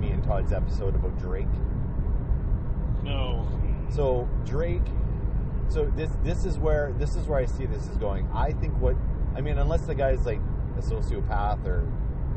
me 0.00 0.10
and 0.10 0.22
Todd's 0.22 0.52
episode 0.52 0.94
about 0.94 1.18
Drake. 1.18 1.46
No. 3.02 3.46
So 3.90 4.28
Drake. 4.44 4.82
So 5.72 5.90
this 5.96 6.10
this 6.22 6.44
is 6.44 6.58
where 6.58 6.92
this 6.98 7.16
is 7.16 7.26
where 7.26 7.38
I 7.38 7.46
see 7.46 7.64
this 7.64 7.88
is 7.88 7.96
going. 7.96 8.28
I 8.34 8.52
think 8.52 8.78
what 8.78 8.94
I 9.34 9.40
mean, 9.40 9.56
unless 9.56 9.86
the 9.86 9.94
guy's 9.94 10.26
like 10.26 10.40
a 10.76 10.82
sociopath 10.82 11.66
or 11.66 11.90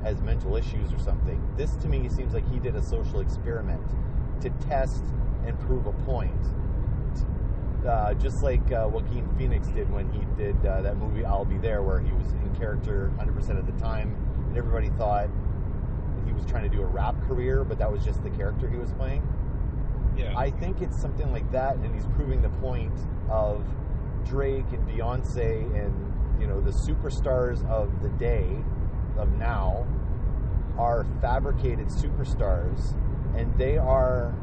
has 0.03 0.21
mental 0.21 0.55
issues 0.55 0.93
or 0.93 0.99
something, 0.99 1.45
this 1.57 1.75
to 1.77 1.89
me 1.89 2.07
seems 2.07 2.33
like 2.33 2.49
he 2.49 2.59
did 2.59 2.77
a 2.77 2.81
social 2.81 3.19
experiment 3.19 3.83
to 4.39 4.49
test 4.67 5.03
and 5.45 5.59
prove 5.59 5.85
a 5.85 5.91
point. 6.05 6.31
Uh, 7.85 8.13
just 8.13 8.41
like 8.41 8.71
uh, 8.71 8.87
Joaquin 8.87 9.27
Phoenix 9.37 9.67
did 9.67 9.91
when 9.91 10.09
he 10.13 10.21
did 10.41 10.55
uh, 10.65 10.81
that 10.81 10.97
movie 10.97 11.25
I'll 11.25 11.45
Be 11.45 11.57
There, 11.57 11.83
where 11.83 11.99
he 11.99 12.11
was 12.13 12.31
in 12.31 12.55
character 12.55 13.11
100% 13.19 13.59
of 13.59 13.67
the 13.67 13.79
time, 13.79 14.15
and 14.47 14.57
everybody 14.57 14.89
thought 14.97 15.29
he 16.25 16.31
was 16.31 16.45
trying 16.45 16.63
to 16.63 16.75
do 16.75 16.81
a 16.81 16.85
rap 16.85 17.15
career, 17.27 17.63
but 17.63 17.77
that 17.77 17.91
was 17.91 18.03
just 18.03 18.23
the 18.23 18.31
character 18.31 18.67
he 18.67 18.77
was 18.77 18.91
playing. 18.93 19.21
Yeah. 20.17 20.33
I 20.35 20.49
think 20.49 20.81
it's 20.81 20.99
something 20.99 21.31
like 21.31 21.51
that, 21.51 21.75
and 21.75 21.93
he's 21.93 22.07
proving 22.15 22.41
the 22.41 22.49
point 22.49 22.93
of 23.29 23.63
Drake 24.25 24.65
and 24.71 24.87
Beyonce 24.87 25.63
and 25.83 25.93
you 26.39 26.47
know 26.47 26.59
the 26.61 26.71
superstars 26.71 27.67
of 27.69 28.01
the 28.01 28.09
day 28.09 28.57
of 29.17 29.31
now 29.37 29.85
are 30.77 31.05
fabricated 31.21 31.87
superstars, 31.87 32.93
and 33.35 33.57
they 33.57 33.77
are 33.77 34.33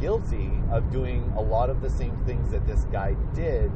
guilty 0.00 0.50
of 0.70 0.90
doing 0.90 1.32
a 1.36 1.40
lot 1.40 1.70
of 1.70 1.80
the 1.80 1.90
same 1.90 2.16
things 2.24 2.50
that 2.50 2.66
this 2.66 2.84
guy 2.92 3.14
did 3.34 3.70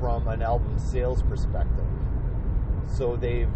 from 0.00 0.26
an 0.28 0.42
album 0.42 0.78
sales 0.78 1.22
perspective. 1.22 1.86
So 2.86 3.16
they've, 3.16 3.48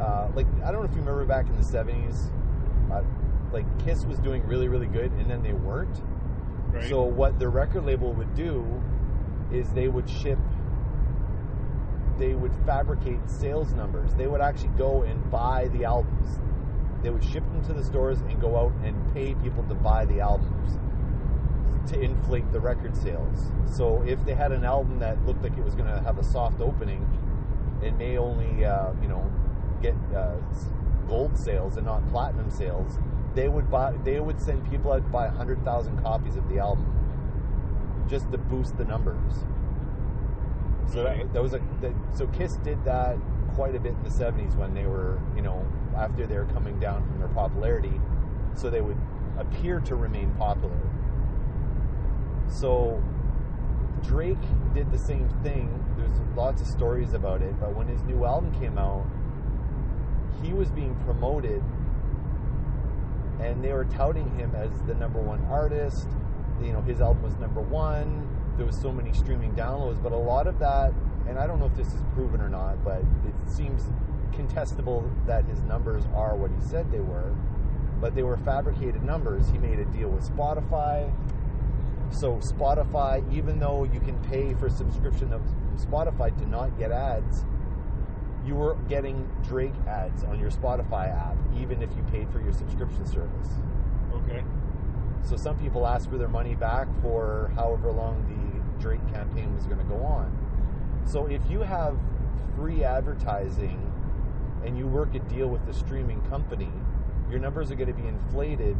uh, 0.00 0.28
like, 0.34 0.46
I 0.64 0.72
don't 0.72 0.80
know 0.80 0.88
if 0.88 0.92
you 0.92 1.00
remember 1.00 1.24
back 1.24 1.46
in 1.48 1.56
the 1.56 1.62
70s, 1.62 2.30
uh, 2.90 3.02
like, 3.52 3.66
Kiss 3.84 4.04
was 4.04 4.18
doing 4.18 4.44
really, 4.46 4.68
really 4.68 4.88
good, 4.88 5.12
and 5.12 5.30
then 5.30 5.42
they 5.42 5.52
weren't. 5.52 6.02
Right. 6.72 6.88
So 6.88 7.02
what 7.02 7.38
the 7.38 7.48
record 7.48 7.84
label 7.86 8.12
would 8.14 8.34
do 8.34 8.82
is 9.56 9.68
they 9.72 9.88
would 9.88 10.08
ship 10.08 10.38
they 12.18 12.34
would 12.34 12.52
fabricate 12.64 13.28
sales 13.28 13.72
numbers. 13.72 14.14
They 14.14 14.26
would 14.26 14.40
actually 14.40 14.70
go 14.78 15.02
and 15.02 15.30
buy 15.30 15.68
the 15.68 15.84
albums. 15.84 16.40
They 17.02 17.10
would 17.10 17.24
ship 17.24 17.44
them 17.44 17.62
to 17.66 17.74
the 17.74 17.84
stores 17.84 18.20
and 18.20 18.40
go 18.40 18.56
out 18.56 18.72
and 18.84 19.12
pay 19.12 19.34
people 19.34 19.62
to 19.64 19.74
buy 19.74 20.06
the 20.06 20.20
albums 20.20 20.78
to 21.90 22.00
inflate 22.00 22.50
the 22.52 22.60
record 22.60 22.96
sales. 22.96 23.52
So 23.66 24.02
if 24.06 24.24
they 24.24 24.34
had 24.34 24.50
an 24.50 24.64
album 24.64 24.98
that 25.00 25.24
looked 25.24 25.42
like 25.42 25.56
it 25.56 25.64
was 25.64 25.74
going 25.74 25.88
to 25.88 26.00
have 26.00 26.18
a 26.18 26.24
soft 26.24 26.60
opening, 26.60 27.06
it 27.82 27.96
may 27.96 28.16
only 28.16 28.64
uh, 28.64 28.92
you 29.02 29.08
know 29.08 29.30
get 29.82 29.94
uh, 30.14 30.34
gold 31.06 31.36
sales 31.38 31.76
and 31.76 31.86
not 31.86 32.06
platinum 32.08 32.50
sales. 32.50 32.98
They 33.34 33.48
would 33.48 33.70
buy. 33.70 33.92
They 34.02 34.18
would 34.18 34.40
send 34.40 34.68
people 34.70 34.92
out 34.92 35.04
to 35.04 35.10
buy 35.10 35.28
hundred 35.28 35.62
thousand 35.64 36.02
copies 36.02 36.36
of 36.36 36.48
the 36.48 36.58
album 36.58 37.05
just 38.08 38.30
to 38.32 38.38
boost 38.38 38.76
the 38.76 38.84
numbers. 38.84 39.44
So 40.92 41.02
that, 41.02 41.32
that 41.32 41.42
was 41.42 41.54
a 41.54 41.60
that, 41.80 41.92
so 42.14 42.26
Kiss 42.28 42.56
did 42.56 42.84
that 42.84 43.16
quite 43.54 43.74
a 43.74 43.80
bit 43.80 43.92
in 43.92 44.02
the 44.04 44.10
'70s 44.10 44.54
when 44.56 44.74
they 44.74 44.86
were 44.86 45.20
you 45.34 45.42
know 45.42 45.66
after 45.96 46.26
they 46.26 46.36
were 46.36 46.46
coming 46.46 46.78
down 46.78 47.06
from 47.06 47.18
their 47.18 47.28
popularity, 47.28 48.00
so 48.54 48.70
they 48.70 48.80
would 48.80 48.98
appear 49.38 49.80
to 49.80 49.96
remain 49.96 50.32
popular. 50.36 50.78
So 52.48 53.02
Drake 54.02 54.38
did 54.74 54.90
the 54.92 54.98
same 54.98 55.28
thing. 55.42 55.84
There's 55.96 56.36
lots 56.36 56.62
of 56.62 56.68
stories 56.68 57.14
about 57.14 57.42
it, 57.42 57.58
but 57.58 57.74
when 57.74 57.88
his 57.88 58.02
new 58.04 58.24
album 58.24 58.58
came 58.60 58.78
out, 58.78 59.06
he 60.42 60.52
was 60.52 60.70
being 60.70 60.94
promoted 61.04 61.62
and 63.40 63.62
they 63.62 63.72
were 63.72 63.84
touting 63.84 64.30
him 64.38 64.54
as 64.54 64.70
the 64.86 64.94
number 64.94 65.20
one 65.20 65.44
artist. 65.46 66.08
You 66.62 66.72
know, 66.72 66.80
his 66.80 67.00
album 67.00 67.22
was 67.22 67.36
number 67.36 67.60
one. 67.60 68.28
There 68.56 68.66
was 68.66 68.80
so 68.80 68.90
many 68.90 69.12
streaming 69.12 69.54
downloads, 69.54 70.02
but 70.02 70.12
a 70.12 70.16
lot 70.16 70.46
of 70.46 70.58
that, 70.60 70.92
and 71.28 71.38
I 71.38 71.46
don't 71.46 71.58
know 71.58 71.66
if 71.66 71.76
this 71.76 71.88
is 71.88 72.02
proven 72.14 72.40
or 72.40 72.48
not, 72.48 72.82
but 72.84 73.00
it 73.00 73.50
seems 73.50 73.82
contestable 74.32 75.04
that 75.26 75.44
his 75.44 75.60
numbers 75.62 76.04
are 76.14 76.36
what 76.36 76.50
he 76.50 76.60
said 76.60 76.90
they 76.90 77.00
were. 77.00 77.34
But 78.00 78.14
they 78.14 78.22
were 78.22 78.36
fabricated 78.38 79.02
numbers. 79.02 79.48
He 79.50 79.58
made 79.58 79.78
a 79.78 79.84
deal 79.86 80.08
with 80.08 80.28
Spotify. 80.28 81.12
So 82.10 82.36
Spotify, 82.36 83.22
even 83.34 83.58
though 83.58 83.84
you 83.84 84.00
can 84.00 84.18
pay 84.24 84.54
for 84.54 84.66
a 84.66 84.70
subscription 84.70 85.32
of 85.32 85.42
Spotify 85.76 86.36
to 86.38 86.46
not 86.46 86.78
get 86.78 86.92
ads, 86.92 87.44
you 88.46 88.54
were 88.54 88.76
getting 88.88 89.28
Drake 89.42 89.74
ads 89.88 90.22
on 90.24 90.38
your 90.38 90.50
Spotify 90.50 91.10
app, 91.10 91.36
even 91.58 91.82
if 91.82 91.90
you 91.96 92.02
paid 92.04 92.30
for 92.30 92.40
your 92.40 92.52
subscription 92.52 93.04
service. 93.06 93.48
Okay. 94.12 94.44
So 95.26 95.36
some 95.36 95.58
people 95.58 95.88
asked 95.88 96.08
for 96.08 96.18
their 96.18 96.28
money 96.28 96.54
back 96.54 96.86
for 97.02 97.50
however 97.56 97.90
long 97.90 98.22
the 98.28 98.80
Drake 98.80 99.00
campaign 99.12 99.52
was 99.56 99.66
going 99.66 99.78
to 99.78 99.84
go 99.84 99.96
on. 100.04 100.30
So 101.04 101.26
if 101.26 101.42
you 101.50 101.60
have 101.60 101.98
free 102.56 102.84
advertising 102.84 103.92
and 104.64 104.78
you 104.78 104.86
work 104.86 105.16
a 105.16 105.18
deal 105.18 105.48
with 105.48 105.66
the 105.66 105.74
streaming 105.74 106.20
company, 106.22 106.70
your 107.28 107.40
numbers 107.40 107.72
are 107.72 107.74
going 107.74 107.88
to 107.88 108.00
be 108.00 108.06
inflated 108.06 108.76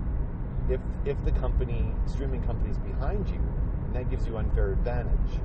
if 0.69 0.81
if 1.05 1.23
the 1.25 1.33
company 1.33 1.93
streaming 2.07 2.43
company 2.45 2.71
is 2.71 2.79
behind 2.79 3.29
you, 3.29 3.43
and 3.85 3.95
that 3.95 4.09
gives 4.09 4.27
you 4.27 4.37
unfair 4.37 4.73
advantage. 4.73 5.41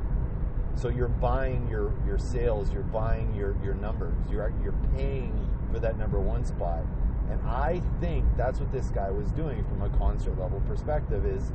So 0.76 0.90
you're 0.90 1.08
buying 1.08 1.68
your 1.68 1.94
your 2.06 2.20
sales, 2.20 2.72
you're 2.72 2.84
buying 2.84 3.34
your 3.34 3.56
your 3.64 3.74
numbers, 3.74 4.14
you're 4.30 4.54
you're 4.64 4.76
paying 4.96 5.50
for 5.72 5.80
that 5.80 5.98
number 5.98 6.20
one 6.20 6.46
spot. 6.46 6.84
And 7.32 7.42
I 7.48 7.82
think 8.02 8.26
that's 8.36 8.60
what 8.60 8.72
this 8.72 8.88
guy 8.88 9.10
was 9.10 9.32
doing 9.32 9.64
from 9.66 9.82
a 9.82 9.90
concert 9.98 10.38
level 10.38 10.62
perspective 10.68 11.26
is 11.26 11.52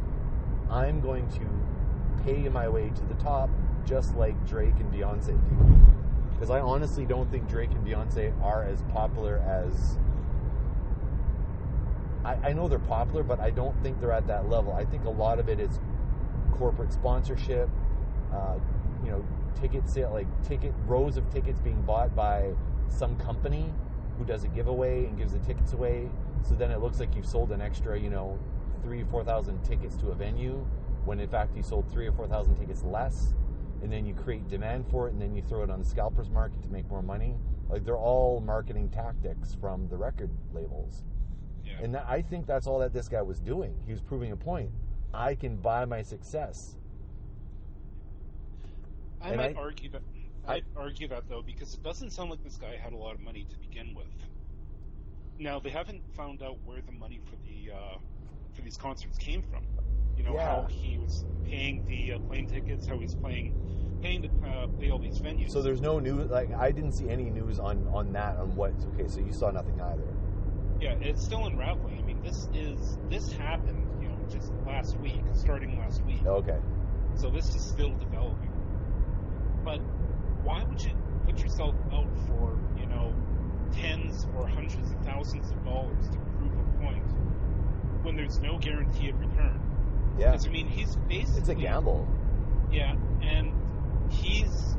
I'm 0.70 1.00
going 1.00 1.28
to 1.32 2.24
pay 2.24 2.48
my 2.48 2.68
way 2.68 2.90
to 2.94 3.04
the 3.04 3.14
top 3.22 3.50
just 3.84 4.16
like 4.16 4.34
Drake 4.46 4.74
and 4.80 4.92
Beyonce 4.92 5.28
do. 5.28 5.92
Because 6.32 6.50
I 6.50 6.60
honestly 6.60 7.04
don't 7.04 7.30
think 7.30 7.48
Drake 7.48 7.70
and 7.70 7.86
Beyonce 7.86 8.32
are 8.42 8.64
as 8.64 8.82
popular 8.92 9.38
as 9.38 9.98
I, 12.24 12.48
I 12.48 12.52
know 12.52 12.68
they're 12.68 12.78
popular, 12.78 13.22
but 13.22 13.38
I 13.38 13.50
don't 13.50 13.80
think 13.82 14.00
they're 14.00 14.12
at 14.12 14.26
that 14.26 14.48
level. 14.48 14.72
I 14.72 14.84
think 14.84 15.04
a 15.04 15.10
lot 15.10 15.38
of 15.38 15.48
it 15.48 15.60
is 15.60 15.78
corporate 16.52 16.92
sponsorship, 16.92 17.68
uh, 18.32 18.56
you 19.04 19.10
know, 19.10 19.24
ticket 19.60 19.88
sale, 19.88 20.10
like 20.12 20.26
ticket 20.42 20.72
rows 20.86 21.16
of 21.16 21.30
tickets 21.32 21.60
being 21.60 21.80
bought 21.82 22.16
by 22.16 22.50
some 22.88 23.16
company 23.16 23.72
who 24.18 24.24
does 24.24 24.44
a 24.44 24.48
giveaway 24.48 25.04
and 25.06 25.16
gives 25.18 25.32
the 25.32 25.38
tickets 25.40 25.72
away. 25.72 26.08
So 26.48 26.54
then 26.54 26.70
it 26.70 26.80
looks 26.80 27.00
like 27.00 27.14
you've 27.14 27.26
sold 27.26 27.52
an 27.52 27.60
extra, 27.60 27.98
you 27.98 28.10
know, 28.10 28.38
three 28.82 29.02
or 29.02 29.06
four 29.06 29.24
thousand 29.24 29.62
tickets 29.62 29.96
to 29.96 30.08
a 30.08 30.14
venue, 30.14 30.66
when 31.04 31.20
in 31.20 31.28
fact 31.28 31.56
you 31.56 31.62
sold 31.62 31.90
three 31.90 32.06
or 32.06 32.12
four 32.12 32.26
thousand 32.26 32.56
tickets 32.56 32.82
less. 32.82 33.34
And 33.82 33.92
then 33.92 34.06
you 34.06 34.14
create 34.14 34.48
demand 34.48 34.86
for 34.90 35.06
it, 35.06 35.12
and 35.12 35.20
then 35.20 35.34
you 35.34 35.42
throw 35.42 35.62
it 35.62 35.70
on 35.70 35.78
the 35.78 35.84
scalpers 35.84 36.30
market 36.30 36.62
to 36.62 36.68
make 36.70 36.88
more 36.88 37.02
money. 37.02 37.34
Like 37.68 37.84
they're 37.84 37.96
all 37.96 38.40
marketing 38.40 38.88
tactics 38.88 39.54
from 39.60 39.88
the 39.88 39.96
record 39.96 40.30
labels. 40.54 41.04
Yeah. 41.64 41.82
And 41.82 41.94
that, 41.94 42.06
I 42.08 42.22
think 42.22 42.46
that's 42.46 42.66
all 42.66 42.78
that 42.78 42.92
this 42.94 43.08
guy 43.08 43.20
was 43.22 43.38
doing. 43.40 43.74
He 43.84 43.92
was 43.92 44.00
proving 44.00 44.32
a 44.32 44.36
point. 44.36 44.70
I 45.12 45.34
can 45.34 45.56
buy 45.56 45.84
my 45.84 46.00
success. 46.02 46.76
I 49.20 49.28
and 49.30 49.36
might 49.38 49.56
I- 49.56 49.60
argue 49.60 49.90
that. 49.90 50.02
I'd 50.48 50.64
argue 50.76 51.08
that 51.08 51.24
though 51.28 51.42
because 51.42 51.74
it 51.74 51.82
doesn't 51.82 52.10
sound 52.12 52.30
like 52.30 52.42
this 52.42 52.56
guy 52.56 52.76
had 52.76 52.92
a 52.92 52.96
lot 52.96 53.14
of 53.14 53.20
money 53.20 53.46
to 53.50 53.58
begin 53.58 53.94
with. 53.94 54.06
Now 55.38 55.60
they 55.60 55.70
haven't 55.70 56.02
found 56.16 56.42
out 56.42 56.56
where 56.64 56.80
the 56.80 56.92
money 56.92 57.20
for 57.24 57.36
the 57.46 57.72
uh, 57.74 57.98
for 58.54 58.62
these 58.62 58.76
concerts 58.76 59.18
came 59.18 59.42
from. 59.42 59.64
You 60.16 60.24
know 60.24 60.34
Yeah. 60.34 60.62
how 60.62 60.66
he 60.68 60.98
was 60.98 61.24
paying 61.44 61.84
the 61.86 62.14
uh, 62.14 62.18
plane 62.20 62.46
tickets, 62.46 62.86
how 62.86 62.98
he's 62.98 63.14
playing, 63.14 63.54
paying 64.02 64.22
to 64.22 64.28
uh, 64.48 64.66
pay 64.80 64.90
all 64.90 64.98
these 64.98 65.18
venues. 65.20 65.50
So 65.50 65.62
there's 65.62 65.80
no 65.82 65.98
news. 65.98 66.30
Like 66.30 66.52
I 66.54 66.70
didn't 66.70 66.92
see 66.92 67.08
any 67.10 67.28
news 67.30 67.58
on 67.58 67.86
on 67.92 68.12
that. 68.12 68.36
On 68.38 68.54
what? 68.54 68.72
Okay, 68.94 69.08
so 69.08 69.20
you 69.20 69.32
saw 69.32 69.50
nothing 69.50 69.80
either. 69.80 70.14
yeah, 70.80 70.94
it's 71.00 71.22
still 71.24 71.44
unraveling. 71.46 71.98
I 71.98 72.02
mean, 72.02 72.22
this 72.22 72.48
is 72.54 72.98
this 73.10 73.32
happened, 73.32 73.86
you 74.00 74.08
know, 74.08 74.18
just 74.30 74.52
last 74.64 74.96
week, 74.98 75.22
starting 75.34 75.78
last 75.78 76.02
week. 76.04 76.24
Okay. 76.24 76.58
So 77.14 77.30
this 77.30 77.54
is 77.54 77.62
still 77.66 77.94
developing. 77.96 78.52
But 79.64 79.80
why 80.46 80.62
would 80.62 80.80
you 80.80 80.92
put 81.26 81.38
yourself 81.42 81.74
out 81.92 82.08
for, 82.28 82.56
you 82.78 82.86
know, 82.86 83.12
tens 83.72 84.26
or 84.36 84.46
hundreds 84.46 84.90
of 84.92 85.04
thousands 85.04 85.50
of 85.50 85.64
dollars 85.64 86.08
to 86.08 86.18
prove 86.38 86.52
a 86.52 86.82
point 86.82 87.04
when 88.04 88.16
there's 88.16 88.38
no 88.38 88.56
guarantee 88.58 89.10
of 89.10 89.18
return? 89.20 89.60
Yeah. 90.18 90.30
Because 90.30 90.46
I 90.46 90.50
mean, 90.50 90.68
he's 90.68 90.96
basically 91.08 91.40
It's 91.40 91.48
a 91.48 91.54
gamble. 91.54 92.08
Yeah, 92.70 92.94
and 93.22 93.52
he's 94.10 94.76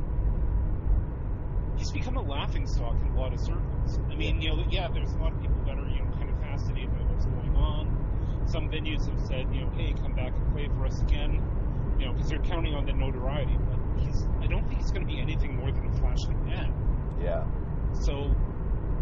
he's 1.76 1.92
become 1.92 2.16
a 2.16 2.22
laughing 2.22 2.66
stock 2.66 2.96
in 3.00 3.08
a 3.12 3.20
lot 3.20 3.32
of 3.32 3.40
circles. 3.40 3.98
I 4.10 4.16
mean, 4.16 4.40
you 4.40 4.48
know, 4.48 4.64
yeah, 4.70 4.88
there's 4.92 5.12
a 5.12 5.18
lot 5.18 5.32
of 5.32 5.40
people 5.40 5.62
that 5.66 5.78
are 5.78 5.88
you 5.88 6.00
know 6.02 6.10
kind 6.16 6.30
of 6.30 6.38
fascinated 6.40 6.90
by 6.90 7.02
what's 7.12 7.26
going 7.26 7.54
on. 7.56 8.44
Some 8.46 8.70
venues 8.70 9.08
have 9.08 9.20
said, 9.26 9.54
you 9.54 9.60
know, 9.60 9.70
hey, 9.76 9.92
come 10.00 10.14
back 10.14 10.32
and 10.34 10.52
play 10.52 10.68
for 10.68 10.86
us 10.86 11.00
again, 11.02 11.34
you 11.98 12.06
know, 12.06 12.12
because 12.14 12.30
they're 12.30 12.42
counting 12.42 12.74
on 12.74 12.86
the 12.86 12.92
notoriety. 12.92 13.56
But 13.58 13.78
he's, 14.02 14.26
I 14.40 14.46
don't 14.46 14.66
think 14.68 14.80
he's 14.80 14.90
going 14.90 15.06
to 15.06 15.12
be 15.12 15.20
anything 15.20 15.56
more 15.56 15.70
than 15.70 15.86
a 15.86 15.92
flash 15.98 16.24
in 16.26 16.32
the 16.32 16.50
pan. 16.50 16.72
Yeah. 17.20 17.44
So 17.92 18.34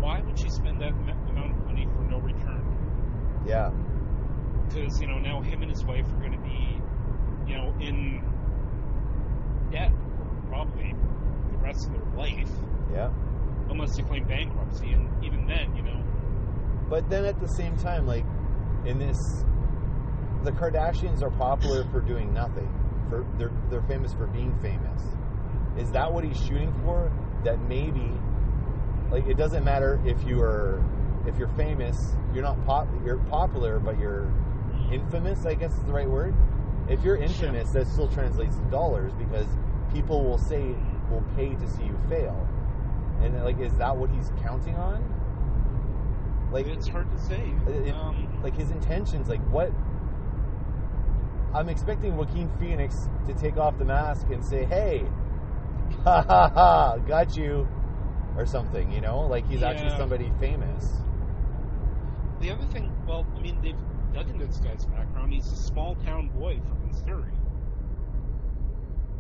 why 0.01 0.21
would 0.21 0.39
you 0.39 0.51
spend 0.77 0.99
that 1.09 1.15
amount 1.31 1.53
of 1.53 1.67
money 1.67 1.87
for 1.95 2.03
no 2.03 2.19
return? 2.19 2.63
Yeah. 3.47 3.71
Because 4.69 5.01
you 5.01 5.07
know 5.07 5.19
now 5.19 5.41
him 5.41 5.63
and 5.63 5.71
his 5.71 5.85
wife 5.85 6.07
are 6.13 6.19
going 6.21 6.33
to 6.33 6.39
be, 6.39 6.81
you 7.51 7.57
know, 7.57 7.75
in 7.81 8.23
debt 9.71 9.91
for 10.17 10.49
probably 10.49 10.95
the 11.53 11.59
rest 11.59 11.87
of 11.89 11.93
their 11.93 12.17
life, 12.17 12.51
Yeah. 12.93 13.11
unless 13.71 13.97
they 13.97 14.03
claim 14.03 14.27
bankruptcy. 14.27 14.93
And 14.93 15.25
even 15.25 15.47
then, 15.47 15.75
you 15.77 15.83
know, 15.83 16.03
But 16.89 17.09
then 17.09 17.25
at 17.25 17.41
the 17.41 17.49
same 17.49 17.77
time, 17.77 18.07
like 18.07 18.25
in 18.85 18.99
this, 18.99 19.19
the 20.45 20.53
Kardashians 20.53 21.23
are 21.23 21.31
popular 21.31 21.85
for 21.91 22.01
doing 22.01 22.33
nothing. 22.33 22.69
For 23.09 23.25
they're 23.39 23.53
they're 23.71 23.83
famous 23.89 24.13
for 24.15 24.27
being 24.27 24.57
famous. 24.63 25.03
Is 25.77 25.91
that 25.93 26.13
what 26.13 26.25
he's 26.25 26.39
shooting 26.45 26.73
for? 26.85 27.11
That 27.45 27.61
maybe, 27.69 28.11
like, 29.11 29.27
it 29.27 29.37
doesn't 29.37 29.65
matter 29.65 30.01
if 30.05 30.23
you 30.25 30.41
are 30.43 30.83
if 31.27 31.37
you're 31.39 31.49
famous, 31.57 32.15
you're 32.33 32.45
not 32.45 32.65
pop, 32.67 32.89
you're 33.05 33.19
popular, 33.19 33.79
but 33.81 33.99
you're 33.99 34.33
infamous. 34.93 35.45
I 35.45 35.55
guess 35.55 35.73
is 35.73 35.83
the 35.85 35.93
right 35.93 36.09
word. 36.09 36.35
If 36.89 37.03
you're 37.03 37.17
infamous, 37.17 37.71
that 37.71 37.89
still 37.89 38.09
translates 38.09 38.57
to 38.57 38.63
dollars 38.71 39.13
because 39.19 39.47
people 39.93 40.23
will 40.25 40.39
say 40.39 40.75
will 41.11 41.25
pay 41.37 41.55
to 41.55 41.69
see 41.69 41.85
you 41.85 41.99
fail. 42.09 42.49
And 43.23 43.43
like, 43.45 43.59
is 43.59 43.73
that 43.79 43.97
what 43.97 44.11
he's 44.11 44.31
counting 44.43 44.77
on? 44.77 45.03
Like 46.53 46.67
it's 46.67 46.87
hard 46.87 47.11
to 47.11 47.19
say. 47.19 47.55
It- 47.67 47.95
um, 47.95 48.41
like 48.43 48.57
his 48.57 48.71
intentions, 48.71 49.29
like 49.29 49.41
what? 49.51 49.73
I'm 51.55 51.69
expecting 51.69 52.17
Joaquin 52.17 52.51
Phoenix 52.61 53.09
to 53.27 53.35
take 53.35 53.57
off 53.57 53.79
the 53.79 53.85
mask 53.85 54.27
and 54.31 54.45
say, 54.45 54.65
"Hey, 54.65 55.05
ha 56.05 56.23
ha 56.29 56.49
ha, 56.55 56.97
got 56.99 57.37
you," 57.37 57.67
or 58.37 58.47
something. 58.47 58.91
You 58.93 59.01
know, 59.01 59.21
like 59.21 59.47
he's 59.49 59.63
actually 59.63 59.91
somebody 59.91 60.33
famous. 60.41 61.05
the 62.41 62.51
other 62.51 62.67
thing, 62.67 62.93
well, 63.07 63.27
I 63.37 63.41
mean, 63.41 63.61
they've 63.63 63.77
dug 64.13 64.31
into 64.31 64.47
this 64.47 64.59
guy's 64.59 64.87
background. 64.87 65.33
He's 65.33 65.51
a 65.53 65.57
small 65.57 65.97
town 65.97 66.29
boy 66.29 66.61
from 66.69 66.87
Missouri, 66.87 67.41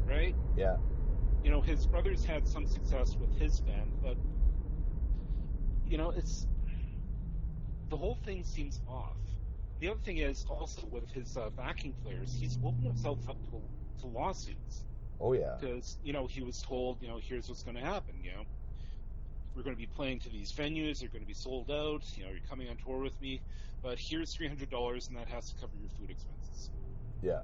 right? 0.07 0.37
Yeah, 0.57 0.77
you 1.43 1.51
know, 1.51 1.61
his 1.61 1.87
brothers 1.87 2.25
had 2.25 2.47
some 2.47 2.67
success 2.67 3.17
with 3.17 3.35
his 3.37 3.61
band, 3.61 3.93
but 4.03 4.17
you 5.87 5.99
know, 5.99 6.11
it's 6.11 6.49
the 7.91 7.97
whole 7.97 8.19
thing 8.25 8.45
seems 8.45 8.81
off. 8.89 9.17
The 9.81 9.89
other 9.89 10.01
thing 10.01 10.19
is 10.19 10.45
also 10.49 10.87
with 10.87 11.11
his 11.11 11.37
uh, 11.37 11.51
backing 11.51 11.95
players, 12.03 12.35
he's 12.39 12.59
opened 12.65 12.87
himself 12.87 13.29
up 13.29 13.39
to, 13.51 13.63
to 14.01 14.07
lawsuits 14.07 14.85
oh 15.21 15.33
yeah, 15.35 15.57
because 15.61 15.99
you 16.03 16.13
know 16.13 16.27
he 16.27 16.43
was 16.43 16.63
told, 16.63 17.03
you 17.03 17.09
know, 17.09 17.19
here's 17.23 17.49
what's 17.49 17.63
going 17.63 17.77
to 17.77 17.83
happen. 17.85 18.15
You 18.23 18.33
know, 18.33 18.45
we're 19.57 19.63
going 19.63 19.75
to 19.75 19.81
be 19.81 19.87
playing 19.87 20.21
to 20.21 20.29
these 20.29 20.53
venues; 20.53 21.01
they're 21.01 21.09
going 21.09 21.23
to 21.23 21.27
be 21.27 21.35
sold 21.35 21.71
out. 21.71 22.03
You 22.17 22.25
know, 22.25 22.31
you're 22.31 22.41
coming 22.49 22.69
on 22.69 22.77
tour 22.77 22.99
with 22.99 23.19
me, 23.21 23.41
but 23.83 23.99
here's 23.99 24.35
three 24.35 24.47
hundred 24.49 24.71
dollars, 24.71 25.09
and 25.09 25.17
that 25.17 25.29
has 25.29 25.51
to 25.53 25.55
cover 25.61 25.73
your 25.81 25.89
food 25.99 26.11
expenses. 26.11 26.71
yeah. 27.23 27.41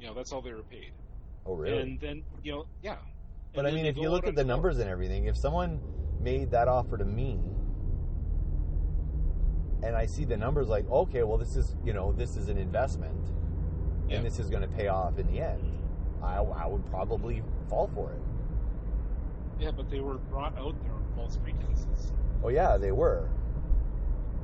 You 0.00 0.06
know, 0.06 0.14
that's 0.14 0.30
all 0.32 0.42
they 0.42 0.52
were 0.52 0.62
paid. 0.62 0.92
Oh 1.46 1.54
really? 1.54 1.80
And 1.80 1.98
then, 2.00 2.22
you 2.42 2.52
know, 2.52 2.66
yeah. 2.82 2.96
but 3.54 3.60
And 3.64 3.68
I 3.68 3.70
mean, 3.70 3.86
if 3.86 3.96
you 3.96 4.10
look 4.10 4.26
at 4.26 4.34
the 4.34 4.42
tour. 4.42 4.48
numbers 4.48 4.78
and 4.78 4.88
everything, 4.90 5.24
if 5.24 5.36
someone 5.36 5.80
made 6.20 6.50
that 6.50 6.68
offer 6.68 6.96
to 6.98 7.04
me. 7.04 7.40
And 9.82 9.94
I 9.94 10.06
see 10.06 10.24
the 10.24 10.36
numbers 10.36 10.68
like, 10.68 10.88
okay, 10.90 11.22
well, 11.22 11.38
this 11.38 11.56
is 11.56 11.76
you 11.84 11.92
know, 11.92 12.12
this 12.12 12.36
is 12.36 12.48
an 12.48 12.58
investment, 12.58 13.20
Yeah. 14.08 14.16
and 14.16 14.26
this 14.26 14.38
is 14.38 14.48
going 14.50 14.62
to 14.62 14.68
pay 14.68 14.88
off 14.88 15.18
in 15.18 15.26
the 15.28 15.40
end. 15.40 15.78
I, 16.22 16.36
I 16.36 16.66
would 16.66 16.84
probably 16.86 17.42
fall 17.68 17.90
for 17.94 18.12
it. 18.12 18.22
Yeah, 19.60 19.70
but 19.70 19.88
they 19.90 20.00
were 20.00 20.18
brought 20.18 20.56
out 20.58 20.74
there 20.82 20.92
false 21.16 21.36
pretenses. 21.38 22.12
Oh 22.44 22.48
yeah, 22.48 22.76
they 22.76 22.92
were. 22.92 23.28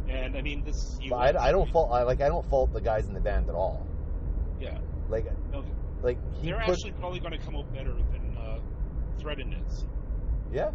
And 0.08 0.36
I 0.36 0.42
mean, 0.42 0.64
this. 0.64 0.98
I, 1.12 1.28
I 1.38 1.52
don't 1.52 1.70
fault. 1.70 1.90
I, 1.92 2.02
like 2.02 2.20
I 2.20 2.28
don't 2.28 2.48
fault 2.50 2.72
the 2.72 2.80
guys 2.80 3.06
in 3.06 3.14
the 3.14 3.20
band 3.20 3.48
at 3.48 3.54
all. 3.54 3.86
Yeah. 4.60 4.78
Like 5.08 5.26
No, 5.52 5.64
like 6.02 6.18
he 6.40 6.46
they're 6.50 6.60
put. 6.60 6.70
actually 6.74 6.92
probably 6.92 7.20
going 7.20 7.32
to 7.32 7.38
come 7.38 7.54
out 7.56 7.72
better 7.72 7.92
than 7.92 8.36
uh, 8.36 8.58
Threatin 9.20 9.54
is. 9.66 9.84
yeah, 10.52 10.70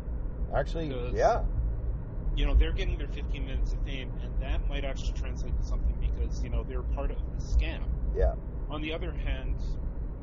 actually, 0.56 0.90
Because- 0.90 1.14
yeah, 1.14 1.44
You 2.36 2.46
know, 2.46 2.54
they're 2.54 2.72
getting 2.72 2.98
their 2.98 3.08
15 3.08 3.46
minutes 3.46 3.74
of 3.74 3.80
fame, 3.84 4.12
and 4.24 4.32
that 4.42 4.68
might 4.70 4.86
actually 4.86 5.14
translate 5.14 5.58
to 5.58 5.64
something 5.64 5.96
because, 6.00 6.44
you 6.44 6.50
know, 6.50 6.64
they're 6.64 6.84
part 6.84 7.12
of 7.12 7.18
the 7.36 7.42
scam. 7.44 7.82
yeah, 8.16 8.34
On 8.70 8.82
the 8.82 8.94
other 8.94 9.12
hand, 9.12 9.56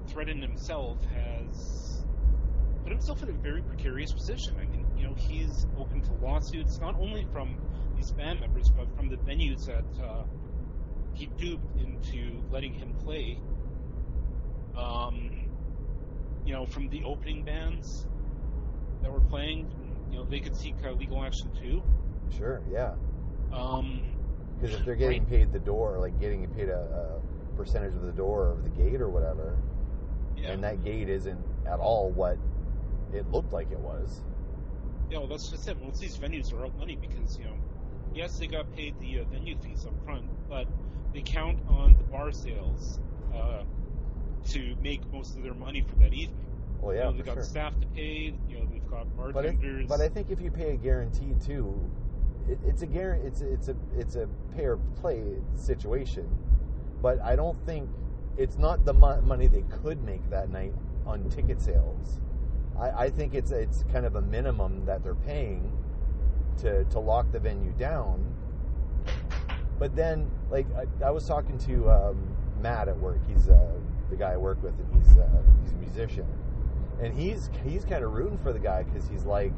Threatin 0.08 0.40
himself 0.40 0.98
has 1.12 2.04
put 2.84 2.92
himself 2.92 3.22
in 3.22 3.30
a 3.30 3.32
very 3.32 3.62
precarious 3.62 4.12
position. 4.12 4.54
I 4.60 4.64
mean, 4.66 4.83
you 4.96 5.04
know, 5.06 5.14
he's 5.14 5.66
open 5.78 6.00
to 6.02 6.12
lawsuits, 6.14 6.78
not 6.80 6.94
only 6.98 7.26
from 7.32 7.56
these 7.96 8.10
band 8.12 8.40
members, 8.40 8.70
but 8.70 8.86
from 8.96 9.08
the 9.08 9.16
venues 9.16 9.66
that 9.66 9.84
uh, 10.02 10.24
he 11.14 11.26
duped 11.26 11.76
into 11.76 12.42
letting 12.50 12.72
him 12.74 12.94
play. 13.04 13.38
Um, 14.76 15.48
you 16.44 16.52
know, 16.52 16.66
from 16.66 16.88
the 16.88 17.02
opening 17.04 17.44
bands 17.44 18.06
that 19.02 19.10
were 19.12 19.20
playing, 19.20 19.70
you 20.10 20.18
know, 20.18 20.24
they 20.24 20.40
could 20.40 20.56
seek 20.56 20.74
uh, 20.84 20.92
legal 20.92 21.22
action 21.22 21.50
too. 21.60 21.82
sure, 22.30 22.62
yeah. 22.70 22.94
Um, 23.52 24.02
Because 24.58 24.74
if 24.74 24.84
they're 24.84 24.94
getting 24.96 25.22
Right. 25.22 25.28
paid 25.28 25.52
the 25.52 25.58
door, 25.58 25.98
like 26.00 26.18
getting 26.20 26.46
paid 26.48 26.68
a, 26.68 27.20
a 27.22 27.56
percentage 27.56 27.94
of 27.94 28.02
the 28.02 28.12
door 28.12 28.52
or 28.52 28.62
the 28.62 28.70
gate 28.70 29.00
or 29.00 29.08
whatever, 29.08 29.58
yeah. 30.36 30.50
and 30.52 30.62
that 30.64 30.82
gate 30.84 31.08
isn't 31.08 31.40
at 31.66 31.78
all 31.80 32.10
what 32.10 32.38
it 33.12 33.30
looked 33.30 33.52
like 33.52 33.70
it 33.70 33.78
was. 33.78 34.22
Yeah, 35.10 35.18
well, 35.18 35.28
that's 35.28 35.50
just 35.50 35.68
it. 35.68 35.80
Most 35.82 35.94
of 35.94 36.00
these 36.00 36.16
venues 36.16 36.52
are 36.52 36.64
out 36.64 36.76
money 36.78 36.96
because, 37.00 37.38
you 37.38 37.44
know, 37.44 37.56
yes, 38.14 38.38
they 38.38 38.46
got 38.46 38.70
paid 38.74 38.94
the 39.00 39.20
uh, 39.20 39.24
venue 39.30 39.56
fees 39.56 39.86
up 39.86 39.92
front, 40.04 40.24
but 40.48 40.66
they 41.12 41.22
count 41.22 41.58
on 41.68 41.94
the 41.96 42.04
bar 42.04 42.32
sales 42.32 42.98
uh, 43.34 43.62
to 44.48 44.76
make 44.82 45.00
most 45.12 45.36
of 45.36 45.42
their 45.42 45.54
money 45.54 45.84
for 45.88 45.94
that 45.96 46.12
evening. 46.12 46.46
Well, 46.80 46.94
yeah, 46.94 47.04
you 47.04 47.10
know, 47.10 47.16
they've 47.16 47.26
got 47.26 47.34
sure. 47.34 47.42
staff 47.44 47.80
to 47.80 47.86
pay. 47.88 48.34
You 48.48 48.58
know, 48.58 48.66
they've 48.70 48.90
got 48.90 49.06
But 49.16 49.46
I, 49.46 49.52
bartenders. 49.52 49.86
but 49.88 50.00
I 50.00 50.08
think 50.08 50.30
if 50.30 50.40
you 50.40 50.50
pay 50.50 50.72
a 50.72 50.76
guarantee 50.76 51.34
too, 51.44 51.90
it, 52.48 52.58
it's 52.66 52.82
a 52.82 52.86
guarantee. 52.86 53.26
It's 53.26 53.40
a, 53.40 53.52
it's 53.52 53.68
a 53.68 53.76
it's 53.96 54.16
a 54.16 54.28
pay 54.54 54.64
or 54.64 54.78
play 55.00 55.22
situation. 55.56 56.28
But 57.00 57.20
I 57.22 57.36
don't 57.36 57.58
think 57.66 57.88
it's 58.36 58.58
not 58.58 58.84
the 58.84 58.92
mo- 58.92 59.20
money 59.22 59.46
they 59.46 59.64
could 59.82 60.02
make 60.04 60.28
that 60.30 60.50
night 60.50 60.72
on 61.06 61.28
ticket 61.30 61.60
sales. 61.60 62.20
I, 62.78 63.04
I 63.04 63.10
think 63.10 63.34
it's 63.34 63.50
it's 63.50 63.84
kind 63.92 64.06
of 64.06 64.16
a 64.16 64.22
minimum 64.22 64.84
that 64.86 65.02
they're 65.02 65.14
paying 65.14 65.72
to 66.58 66.84
to 66.84 67.00
lock 67.00 67.30
the 67.32 67.38
venue 67.38 67.72
down. 67.72 68.34
But 69.78 69.96
then, 69.96 70.30
like 70.50 70.66
I, 70.76 71.06
I 71.06 71.10
was 71.10 71.26
talking 71.26 71.58
to 71.58 71.90
um, 71.90 72.36
Matt 72.60 72.88
at 72.88 72.98
work. 72.98 73.20
He's 73.28 73.48
uh, 73.48 73.72
the 74.10 74.16
guy 74.16 74.32
I 74.32 74.36
work 74.36 74.62
with, 74.62 74.74
and 74.78 74.94
he's 74.94 75.16
uh, 75.16 75.28
he's 75.62 75.72
a 75.72 75.76
musician 75.76 76.26
and 77.00 77.14
he's 77.14 77.50
he's 77.64 77.84
kind 77.84 78.04
of 78.04 78.12
rooting 78.12 78.38
for 78.38 78.52
the 78.52 78.58
guy 78.58 78.82
because 78.82 79.08
he's 79.08 79.24
like, 79.24 79.52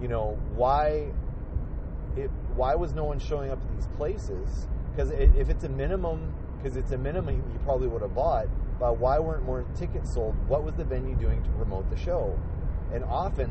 you 0.00 0.08
know, 0.08 0.38
why 0.54 1.12
it 2.16 2.30
why 2.54 2.74
was 2.74 2.92
no 2.92 3.04
one 3.04 3.18
showing 3.18 3.50
up 3.50 3.60
at 3.62 3.76
these 3.76 3.86
places? 3.96 4.68
Because 4.90 5.10
if 5.10 5.48
it's 5.48 5.64
a 5.64 5.68
minimum, 5.68 6.34
because 6.58 6.76
it's 6.76 6.90
a 6.92 6.98
minimum, 6.98 7.36
you 7.36 7.60
probably 7.64 7.88
would 7.88 8.02
have 8.02 8.14
bought. 8.14 8.48
But 8.80 8.96
why 8.96 9.18
weren't 9.18 9.44
more 9.44 9.66
tickets 9.76 10.14
sold? 10.14 10.34
What 10.48 10.64
was 10.64 10.74
the 10.74 10.84
venue 10.84 11.14
doing 11.14 11.42
to 11.42 11.50
promote 11.50 11.90
the 11.90 11.98
show? 11.98 12.36
And 12.94 13.04
often, 13.04 13.50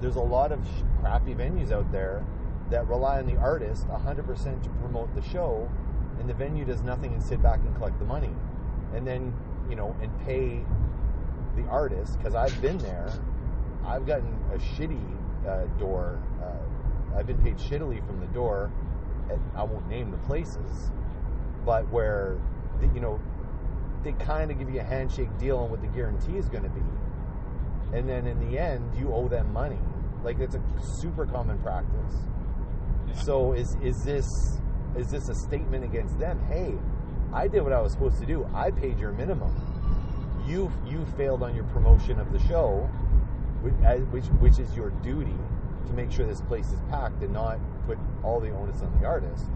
there's 0.00 0.16
a 0.16 0.20
lot 0.20 0.50
of 0.50 0.64
sh- 0.66 0.82
crappy 1.00 1.34
venues 1.34 1.70
out 1.70 1.92
there 1.92 2.24
that 2.70 2.88
rely 2.88 3.18
on 3.18 3.26
the 3.26 3.36
artist 3.36 3.86
100% 3.88 4.62
to 4.62 4.68
promote 4.80 5.14
the 5.14 5.20
show, 5.20 5.70
and 6.18 6.28
the 6.28 6.32
venue 6.32 6.64
does 6.64 6.82
nothing 6.82 7.12
and 7.12 7.22
sit 7.22 7.42
back 7.42 7.60
and 7.60 7.76
collect 7.76 7.98
the 7.98 8.06
money, 8.06 8.34
and 8.94 9.06
then 9.06 9.34
you 9.68 9.76
know 9.76 9.94
and 10.00 10.10
pay 10.24 10.64
the 11.54 11.68
artist 11.68 12.16
because 12.16 12.34
I've 12.34 12.60
been 12.62 12.78
there. 12.78 13.12
I've 13.84 14.06
gotten 14.06 14.34
a 14.54 14.58
shitty 14.58 15.04
uh, 15.46 15.66
door. 15.78 16.18
Uh, 16.42 17.18
I've 17.18 17.26
been 17.26 17.42
paid 17.42 17.58
shittily 17.58 18.04
from 18.06 18.20
the 18.20 18.26
door. 18.28 18.72
I 19.54 19.62
won't 19.62 19.88
name 19.88 20.10
the 20.10 20.18
places, 20.18 20.90
but 21.64 21.88
where 21.90 22.38
the, 22.80 22.86
you 22.88 23.00
know 23.00 23.20
they 24.04 24.12
kind 24.12 24.50
of 24.50 24.58
give 24.58 24.70
you 24.70 24.80
a 24.80 24.84
handshake 24.84 25.36
deal 25.38 25.58
on 25.58 25.70
what 25.70 25.80
the 25.80 25.88
guarantee 25.88 26.36
is 26.36 26.48
going 26.48 26.64
to 26.64 26.70
be, 26.70 26.82
and 27.96 28.08
then 28.08 28.26
in 28.26 28.38
the 28.50 28.58
end 28.58 28.94
you 28.96 29.12
owe 29.12 29.28
them 29.28 29.52
money. 29.52 29.78
Like 30.22 30.38
it's 30.38 30.54
a 30.54 30.62
super 31.00 31.26
common 31.26 31.58
practice. 31.60 32.14
So 33.24 33.52
is 33.52 33.76
is 33.82 34.02
this 34.04 34.26
is 34.96 35.10
this 35.10 35.28
a 35.28 35.34
statement 35.34 35.84
against 35.84 36.18
them? 36.18 36.40
Hey, 36.46 36.74
I 37.32 37.48
did 37.48 37.62
what 37.62 37.72
I 37.72 37.80
was 37.80 37.92
supposed 37.92 38.20
to 38.20 38.26
do. 38.26 38.48
I 38.54 38.70
paid 38.70 38.98
your 38.98 39.12
minimum 39.12 39.54
you 40.46 40.72
you 40.86 41.04
failed 41.16 41.42
on 41.42 41.54
your 41.54 41.64
promotion 41.64 42.18
of 42.18 42.32
the 42.32 42.38
show, 42.48 42.88
which, 43.62 43.74
uh, 43.84 43.96
which 44.10 44.24
which 44.40 44.58
is 44.58 44.74
your 44.76 44.90
duty 45.02 45.36
to 45.86 45.92
make 45.92 46.10
sure 46.10 46.26
this 46.26 46.40
place 46.42 46.66
is 46.66 46.80
packed 46.90 47.22
and 47.22 47.32
not 47.32 47.58
put 47.86 47.98
all 48.22 48.40
the 48.40 48.50
onus 48.50 48.80
on 48.82 48.98
the 49.00 49.06
artist. 49.06 49.46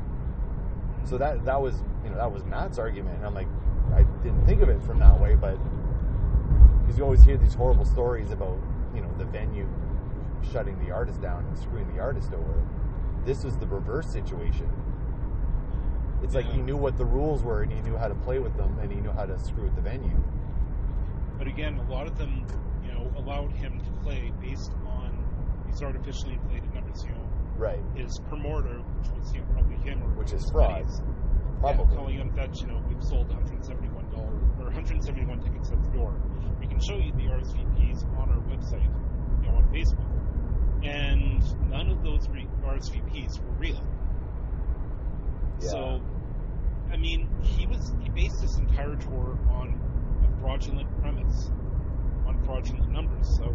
So 1.05 1.19
that 1.19 1.45
that 1.45 1.61
was 1.61 1.83
you 2.05 2.11
know 2.11 2.17
that 2.17 2.31
was 2.31 2.45
Matt's 2.45 2.79
argument, 2.79 3.17
and 3.19 3.27
I'm 3.27 3.35
like, 3.35 3.49
I 3.95 4.03
didn't 4.23 4.45
think 4.47 4.63
of 4.63 4.69
it 4.69 4.83
from 4.83 4.99
that 5.01 5.19
way, 5.21 5.35
but 5.35 5.57
because 6.83 6.99
you 6.99 7.05
always 7.05 7.23
hear 7.25 7.37
these 7.37 7.55
horrible 7.55 7.85
stories 7.85 8.31
about 8.31 8.59
you 8.95 9.01
know 9.01 9.11
the 9.19 9.25
venue 9.25 9.69
shutting 10.53 10.79
the 10.85 10.93
artist 10.93 11.21
down 11.21 11.45
and 11.47 11.59
screwing 11.59 11.93
the 11.95 12.01
artist 12.01 12.33
over. 12.33 12.63
This 13.25 13.43
was 13.43 13.57
the 13.59 13.67
reverse 13.67 14.07
situation. 14.09 14.71
It's 16.23 16.35
like 16.35 16.47
he 16.47 16.59
knew 16.63 16.77
what 16.77 16.97
the 16.97 17.05
rules 17.05 17.43
were 17.43 17.63
and 17.63 17.73
he 17.73 17.81
knew 17.81 17.97
how 17.97 18.09
to 18.09 18.15
play 18.15 18.39
with 18.39 18.57
them 18.57 18.79
and 18.81 18.91
he 18.91 19.01
knew 19.01 19.11
how 19.11 19.27
to 19.27 19.39
screw 19.39 19.65
with 19.65 19.75
the 19.75 19.83
venue. 19.83 20.17
But 21.39 21.47
again, 21.47 21.79
a 21.79 21.91
lot 21.93 22.07
of 22.07 22.17
them, 22.17 22.47
you 22.85 22.93
know, 22.93 23.13
allowed 23.17 23.53
him 23.53 23.81
to 23.81 23.91
play 24.03 24.33
based 24.41 24.73
on 24.87 25.13
these 25.67 25.83
artificially 25.83 26.35
inflated 26.35 26.73
numbers. 26.73 27.03
You 27.05 27.11
know, 27.11 27.21
Right. 27.59 27.81
his 27.95 28.19
promoter, 28.29 28.79
which 29.01 29.11
was 29.19 29.35
you 29.35 29.41
know, 29.41 29.47
probably 29.53 29.77
him 29.77 30.03
or 30.03 30.09
Which 30.11 30.33
is 30.33 30.49
fraud. 30.53 30.85
buddies, 30.85 31.01
Probably. 31.61 31.85
Yeah, 31.91 31.95
telling 31.97 32.15
him 32.17 32.33
that 32.37 32.61
you 32.61 32.67
know 32.69 32.83
we've 32.89 33.03
sold 33.03 33.29
171 33.29 34.11
dollars 34.11 34.43
or 34.59 34.65
171 34.67 35.41
tickets 35.41 35.71
at 35.71 35.83
the 35.83 35.91
door. 35.91 36.15
We 36.61 36.67
can 36.67 36.81
show 36.81 36.97
you 36.97 37.13
the 37.13 37.25
RSVPs 37.25 38.05
on 38.19 38.31
our 38.31 38.41
website, 38.49 38.85
you 39.43 39.49
know, 39.49 39.57
on 39.57 39.65
Facebook, 39.73 40.07
and 40.85 41.71
none 41.71 41.91
of 41.91 42.03
those 42.03 42.29
re- 42.29 42.49
RSVPs 42.65 43.41
were 43.43 43.53
real. 43.59 43.83
Yeah. 45.61 45.69
So, 45.69 46.01
I 46.93 46.97
mean, 46.97 47.29
he 47.43 47.67
was 47.67 47.95
he 48.03 48.09
based 48.11 48.41
this 48.41 48.59
entire 48.59 48.97
tour 48.97 49.39
on 49.51 49.81
a 50.25 50.41
fraudulent 50.41 50.89
premise, 51.01 51.51
on 52.27 52.43
fraudulent 52.45 52.91
numbers. 52.91 53.29
So, 53.37 53.55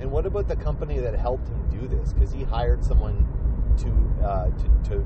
And 0.00 0.10
what 0.10 0.26
about 0.26 0.48
the 0.48 0.56
company 0.56 0.98
that 1.00 1.14
helped 1.14 1.48
him 1.48 1.68
do 1.70 1.88
this? 1.88 2.12
Because 2.12 2.32
he 2.32 2.42
hired 2.44 2.84
someone 2.84 3.26
to 3.78 4.24
uh, 4.26 4.50
to 4.50 4.90
to 4.90 5.04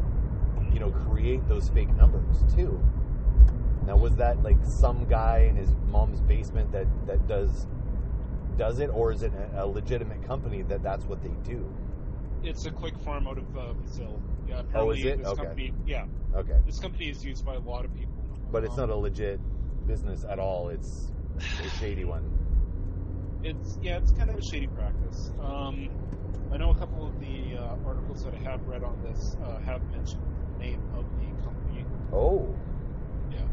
you 0.72 0.80
know 0.80 0.90
create 0.90 1.46
those 1.48 1.68
fake 1.68 1.94
numbers 1.96 2.36
too. 2.54 2.80
Now, 3.86 3.96
was 3.96 4.14
that 4.16 4.42
like 4.42 4.58
some 4.64 5.06
guy 5.06 5.46
in 5.48 5.56
his 5.56 5.70
mom's 5.88 6.20
basement 6.20 6.72
that 6.72 6.86
that 7.06 7.26
does 7.26 7.66
does 8.56 8.78
it, 8.80 8.90
or 8.92 9.12
is 9.12 9.22
it 9.22 9.32
a, 9.56 9.66
legitimate 9.66 10.22
company 10.26 10.62
that 10.62 10.82
that's 10.82 11.04
what 11.06 11.22
they 11.22 11.32
do? 11.42 11.66
It's 12.42 12.66
a 12.66 12.70
click 12.70 12.96
farm 12.98 13.26
out 13.26 13.38
of 13.38 13.56
uh, 13.56 13.72
Brazil. 13.72 14.20
Yeah, 14.46 14.62
Oh, 14.74 14.90
is 14.90 15.02
it? 15.04 15.18
this 15.18 15.26
Okay. 15.28 15.42
company. 15.42 15.72
Yeah, 15.86 16.04
Okay, 16.34 16.58
this 16.66 16.78
company 16.78 17.08
is 17.08 17.24
used 17.24 17.46
by 17.46 17.54
a 17.54 17.60
lot 17.60 17.84
of 17.84 17.94
people. 17.94 18.12
but 18.50 18.62
it's 18.64 18.74
Um, 18.74 18.88
not 18.88 18.90
a 18.90 18.96
legit 18.96 19.40
business 19.86 20.24
at 20.28 20.38
all. 20.38 20.68
It's 20.68 21.10
a 21.38 21.68
shady 21.80 22.04
one. 22.04 22.22
It's 23.42 23.78
yeah, 23.82 23.96
it's 23.96 24.12
kind 24.12 24.28
of 24.30 24.36
a 24.36 24.42
shady 24.42 24.66
practice. 24.68 25.32
Um, 25.40 25.88
I 26.52 26.58
know 26.58 26.70
a 26.70 26.74
couple 26.76 27.06
of 27.06 27.18
the 27.20 27.56
uh, 27.56 27.76
articles 27.86 28.22
that 28.24 28.34
I 28.34 28.38
have 28.50 28.66
read 28.68 28.84
on 28.84 29.00
this 29.02 29.36
uh, 29.42 29.58
have 29.60 29.82
mentioned 29.90 30.22
name 30.62 30.82
of 30.96 31.04
the 31.18 31.26
company. 31.44 31.84
Oh, 32.12 32.54
Yeah. 33.30 33.46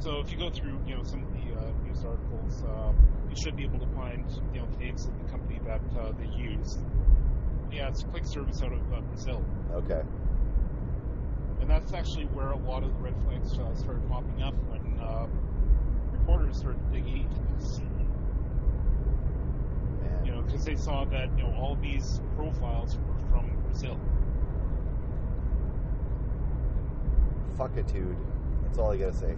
So 0.00 0.20
if 0.20 0.30
you 0.32 0.38
go 0.38 0.50
through, 0.50 0.78
you 0.86 0.96
know, 0.96 1.02
some 1.02 1.22
of 1.22 1.32
the 1.32 1.54
uh, 1.58 1.72
news 1.84 2.04
articles, 2.04 2.62
uh, 2.64 2.92
you 3.28 3.36
should 3.42 3.56
be 3.56 3.64
able 3.64 3.78
to 3.80 3.86
find, 3.94 4.24
you 4.54 4.60
know, 4.60 4.66
the 4.72 4.84
names 4.84 5.06
of 5.06 5.12
the 5.22 5.28
company 5.30 5.60
that 5.66 5.82
uh, 6.00 6.12
they 6.18 6.28
use. 6.36 6.78
Yeah, 7.70 7.88
it's 7.88 8.02
Quick 8.04 8.24
Service 8.26 8.62
out 8.62 8.72
of 8.72 8.80
uh, 8.92 9.00
Brazil, 9.00 9.44
okay. 9.72 10.00
and 11.60 11.68
that's 11.68 11.92
actually 11.92 12.24
where 12.26 12.50
a 12.52 12.56
lot 12.56 12.82
of 12.82 12.88
the 12.94 13.00
red 13.02 13.14
flags 13.24 13.58
uh, 13.58 13.74
started 13.74 14.08
popping 14.08 14.42
up 14.42 14.54
when 14.70 14.98
uh, 15.00 15.26
reporters 16.12 16.56
started 16.58 16.80
digging 16.90 17.24
into 17.28 17.40
this. 17.58 17.78
Man. 17.80 18.06
You 20.24 20.32
know, 20.32 20.42
because 20.42 20.64
they 20.64 20.76
saw 20.76 21.04
that 21.06 21.28
you 21.36 21.42
know 21.44 21.54
all 21.60 21.76
these 21.82 22.20
profiles 22.36 22.96
were 22.96 23.18
from 23.30 23.50
Brazil. 23.66 23.98
Fuckitude. 27.58 28.16
That's 28.62 28.78
all 28.78 28.92
I 28.92 28.96
gotta 28.96 29.14
say. 29.14 29.36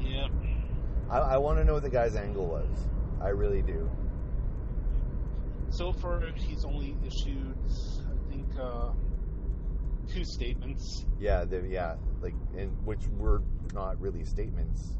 Yeah. 0.00 0.28
I, 1.08 1.18
I 1.18 1.36
want 1.38 1.58
to 1.58 1.64
know 1.64 1.74
what 1.74 1.84
the 1.84 1.90
guy's 1.90 2.16
angle 2.16 2.46
was. 2.46 2.88
I 3.22 3.28
really 3.28 3.62
do. 3.62 3.88
So 5.70 5.92
far, 5.92 6.22
he's 6.34 6.64
only 6.64 6.96
issued, 7.04 7.56
I 8.00 8.30
think, 8.30 8.46
uh, 8.60 8.90
two 10.12 10.24
statements. 10.24 11.06
Yeah, 11.18 11.44
the, 11.44 11.66
yeah, 11.68 11.96
like, 12.20 12.34
and 12.56 12.70
which 12.84 13.06
were 13.16 13.42
not 13.74 14.00
really 14.00 14.24
statements. 14.24 14.96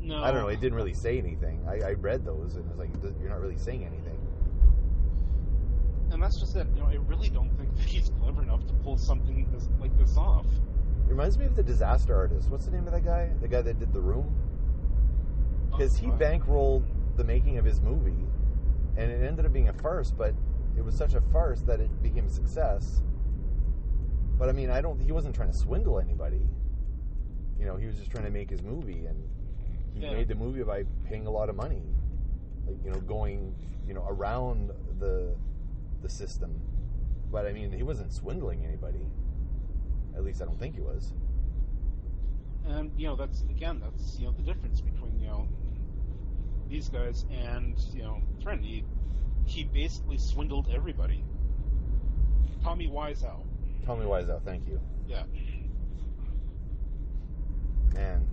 No, 0.00 0.22
I 0.22 0.32
don't 0.32 0.42
know. 0.42 0.48
It 0.48 0.60
didn't 0.60 0.74
really 0.74 0.94
say 0.94 1.18
anything. 1.18 1.64
I, 1.68 1.88
I 1.88 1.92
read 1.92 2.24
those, 2.24 2.56
and 2.56 2.68
it's 2.70 2.78
like 2.78 2.90
you're 3.20 3.30
not 3.30 3.40
really 3.40 3.58
saying 3.58 3.84
anything. 3.84 4.18
And 6.10 6.22
that's 6.22 6.38
just 6.40 6.56
it. 6.56 6.66
You 6.74 6.82
know, 6.82 6.88
I 6.88 6.96
really 7.06 7.30
don't 7.30 7.56
think 7.56 7.74
that 7.76 7.84
he's 7.86 8.10
clever 8.20 8.42
enough 8.42 8.66
to 8.66 8.74
pull 8.74 8.98
something 8.98 9.48
this, 9.52 9.68
like 9.80 9.96
this 9.96 10.16
off. 10.16 10.46
Reminds 11.12 11.36
me 11.36 11.44
of 11.44 11.54
the 11.54 11.62
disaster 11.62 12.16
artist. 12.16 12.48
What's 12.48 12.64
the 12.64 12.70
name 12.70 12.86
of 12.86 12.94
that 12.94 13.04
guy? 13.04 13.28
The 13.42 13.46
guy 13.46 13.60
that 13.60 13.78
did 13.78 13.92
the 13.92 14.00
room. 14.00 14.34
Oh, 15.70 15.76
because 15.76 15.94
he 15.94 16.06
bankrolled 16.06 16.84
the 17.16 17.24
making 17.24 17.58
of 17.58 17.66
his 17.66 17.82
movie, 17.82 18.26
and 18.96 19.12
it 19.12 19.22
ended 19.22 19.44
up 19.44 19.52
being 19.52 19.68
a 19.68 19.74
farce. 19.74 20.10
But 20.10 20.34
it 20.74 20.82
was 20.82 20.94
such 20.96 21.12
a 21.12 21.20
farce 21.20 21.60
that 21.62 21.80
it 21.80 22.02
became 22.02 22.24
a 22.24 22.30
success. 22.30 23.02
But 24.38 24.48
I 24.48 24.52
mean, 24.52 24.70
I 24.70 24.80
don't. 24.80 24.98
He 25.00 25.12
wasn't 25.12 25.34
trying 25.34 25.50
to 25.50 25.56
swindle 25.56 26.00
anybody. 26.00 26.48
You 27.60 27.66
know, 27.66 27.76
he 27.76 27.84
was 27.84 27.98
just 27.98 28.10
trying 28.10 28.24
to 28.24 28.30
make 28.30 28.48
his 28.48 28.62
movie, 28.62 29.04
and 29.04 29.22
he 29.92 30.00
Yeah. 30.00 30.12
made 30.12 30.28
the 30.28 30.34
movie 30.34 30.62
by 30.62 30.84
paying 31.04 31.26
a 31.26 31.30
lot 31.30 31.50
of 31.50 31.56
money, 31.56 31.82
like 32.66 32.82
you 32.82 32.90
know, 32.90 33.00
going 33.00 33.54
you 33.86 33.92
know 33.92 34.06
around 34.08 34.70
the 34.98 35.34
the 36.00 36.08
system. 36.08 36.58
But 37.30 37.44
I 37.44 37.52
mean, 37.52 37.70
he 37.70 37.82
wasn't 37.82 38.14
swindling 38.14 38.64
anybody. 38.64 39.06
At 40.16 40.24
least 40.24 40.42
I 40.42 40.44
don't 40.46 40.58
think 40.58 40.74
he 40.74 40.80
was. 40.80 41.12
And 42.66 42.92
you 42.96 43.06
know, 43.08 43.16
that's 43.16 43.42
again, 43.42 43.80
that's 43.82 44.18
you 44.18 44.26
know 44.26 44.32
the 44.32 44.42
difference 44.42 44.80
between 44.80 45.18
you 45.20 45.26
know 45.28 45.48
these 46.68 46.88
guys 46.88 47.24
and 47.30 47.76
you 47.94 48.02
know 48.02 48.20
Trent. 48.42 48.62
He 48.62 48.84
he 49.46 49.64
basically 49.64 50.18
swindled 50.18 50.68
everybody. 50.72 51.24
Tommy 52.62 52.88
Wiseau. 52.88 53.44
Tommy 53.84 54.04
Wiseau, 54.06 54.40
thank 54.44 54.68
you, 54.68 54.80
Yeah. 55.08 55.24
man. 57.94 58.26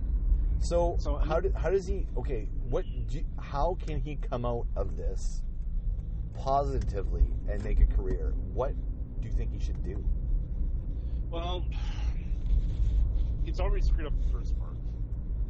So, 0.60 0.96
So, 0.98 1.16
I 1.16 1.24
how 1.24 1.34
mean- 1.34 1.42
did 1.44 1.54
how 1.54 1.70
does 1.70 1.86
he? 1.86 2.06
Okay, 2.16 2.48
what? 2.68 2.84
Do 3.08 3.24
how 3.38 3.74
can 3.80 3.98
he 4.00 4.16
come 4.16 4.44
out 4.44 4.66
of 4.76 4.96
this 4.96 5.42
positively 6.34 7.26
and 7.48 7.62
make 7.64 7.80
a 7.80 7.86
career? 7.86 8.34
What 8.52 8.74
do 9.20 9.26
you 9.26 9.32
think 9.32 9.52
he 9.52 9.58
should 9.58 9.82
do? 9.82 10.04
Well, 11.30 11.64
he's 13.44 13.60
already 13.60 13.82
screwed 13.84 14.06
up 14.06 14.12
the 14.24 14.32
first 14.32 14.54
part. 14.58 14.72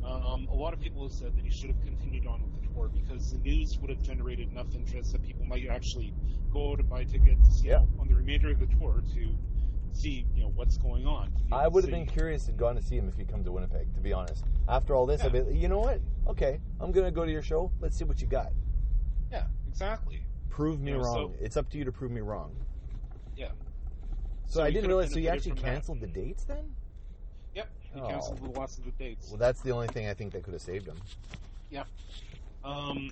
Um, 0.04 0.48
a 0.50 0.54
lot 0.54 0.72
of 0.72 0.80
people 0.80 1.02
have 1.02 1.12
said 1.12 1.36
that 1.36 1.44
he 1.44 1.50
should 1.50 1.70
have 1.70 1.80
continued 1.82 2.26
on 2.26 2.42
with 2.42 2.60
the 2.60 2.68
tour 2.74 2.88
because 2.88 3.32
the 3.32 3.38
news 3.38 3.78
would 3.78 3.90
have 3.90 4.02
generated 4.02 4.50
enough 4.50 4.74
interest 4.74 5.12
that 5.12 5.22
people 5.22 5.44
might 5.46 5.66
actually 5.68 6.12
go 6.52 6.74
to 6.76 6.82
buy 6.82 7.04
tickets 7.04 7.62
you 7.62 7.70
Yeah. 7.70 7.78
know, 7.78 7.88
on 8.00 8.08
the 8.08 8.14
remainder 8.14 8.50
of 8.50 8.58
the 8.58 8.66
tour 8.66 9.02
to 9.14 9.28
see 9.92 10.26
you 10.34 10.42
know 10.42 10.50
what's 10.54 10.76
going 10.78 11.06
on. 11.06 11.32
I 11.52 11.68
would 11.68 11.84
have 11.84 11.90
been 11.90 12.06
curious 12.06 12.48
and 12.48 12.56
gone 12.58 12.76
to 12.76 12.82
see 12.82 12.96
him 12.96 13.08
if 13.08 13.16
he'd 13.16 13.28
come 13.28 13.44
to 13.44 13.52
Winnipeg. 13.52 13.92
To 13.94 14.00
be 14.00 14.12
honest, 14.12 14.44
after 14.68 14.94
all 14.94 15.06
this, 15.06 15.22
I'd 15.22 15.32
be, 15.32 15.56
you 15.56 15.68
know 15.68 15.78
what? 15.80 16.00
Okay, 16.28 16.60
I'm 16.80 16.92
gonna 16.92 17.10
go 17.10 17.24
to 17.24 17.30
your 17.30 17.42
show. 17.42 17.70
Let's 17.80 17.96
see 17.96 18.04
what 18.04 18.20
you 18.20 18.26
got. 18.26 18.52
Yeah, 19.30 19.46
exactly. 19.68 20.22
Prove 20.48 20.80
me 20.80 20.92
Yeah, 20.92 21.02
so- 21.02 21.14
wrong. 21.26 21.34
it's 21.40 21.56
up 21.56 21.68
to 21.70 21.78
you 21.78 21.84
to 21.84 21.92
prove 21.92 22.10
me 22.10 22.20
wrong. 22.20 22.54
Yeah. 23.36 23.50
So, 24.50 24.58
So 24.58 24.64
I 24.64 24.70
didn't 24.72 24.88
realize. 24.88 25.12
So 25.12 25.18
you 25.20 25.28
actually 25.28 25.52
from 25.52 25.60
that. 25.62 25.72
canceled 25.74 26.00
the 26.00 26.08
dates 26.08 26.44
then? 26.44 26.74
Yep. 27.54 27.68
He 27.94 28.00
Oh. 28.00 28.08
canceled 28.08 28.38
the 28.42 28.58
last 28.58 28.78
of 28.78 28.84
the 28.84 28.90
dates. 28.92 29.28
Well, 29.28 29.38
that's 29.38 29.60
the 29.62 29.70
only 29.70 29.86
thing 29.88 30.08
I 30.08 30.14
think 30.14 30.32
that 30.32 30.42
could 30.42 30.54
have 30.54 30.62
saved 30.62 30.86
him. 30.86 31.00
Yeah. 31.70 31.84
Um, 32.64 33.10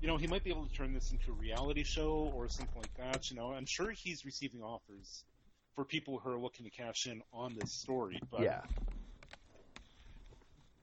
you 0.00 0.08
know, 0.08 0.16
he 0.16 0.26
might 0.26 0.42
be 0.42 0.50
able 0.50 0.66
to 0.66 0.72
turn 0.74 0.92
this 0.92 1.12
into 1.12 1.30
a 1.30 1.34
reality 1.34 1.84
show 1.84 2.32
or 2.34 2.48
something 2.48 2.82
like 2.82 2.94
that. 2.94 3.30
You 3.30 3.36
know, 3.36 3.52
I'm 3.52 3.64
sure 3.64 3.92
he's 3.92 4.24
receiving 4.24 4.60
offers 4.60 5.24
for 5.76 5.84
people 5.84 6.18
who 6.18 6.30
are 6.32 6.38
looking 6.38 6.64
to 6.64 6.70
cash 6.70 7.06
in 7.06 7.22
on 7.32 7.54
this 7.54 7.70
story. 7.70 8.20
But 8.30 8.40
yeah. 8.42 8.62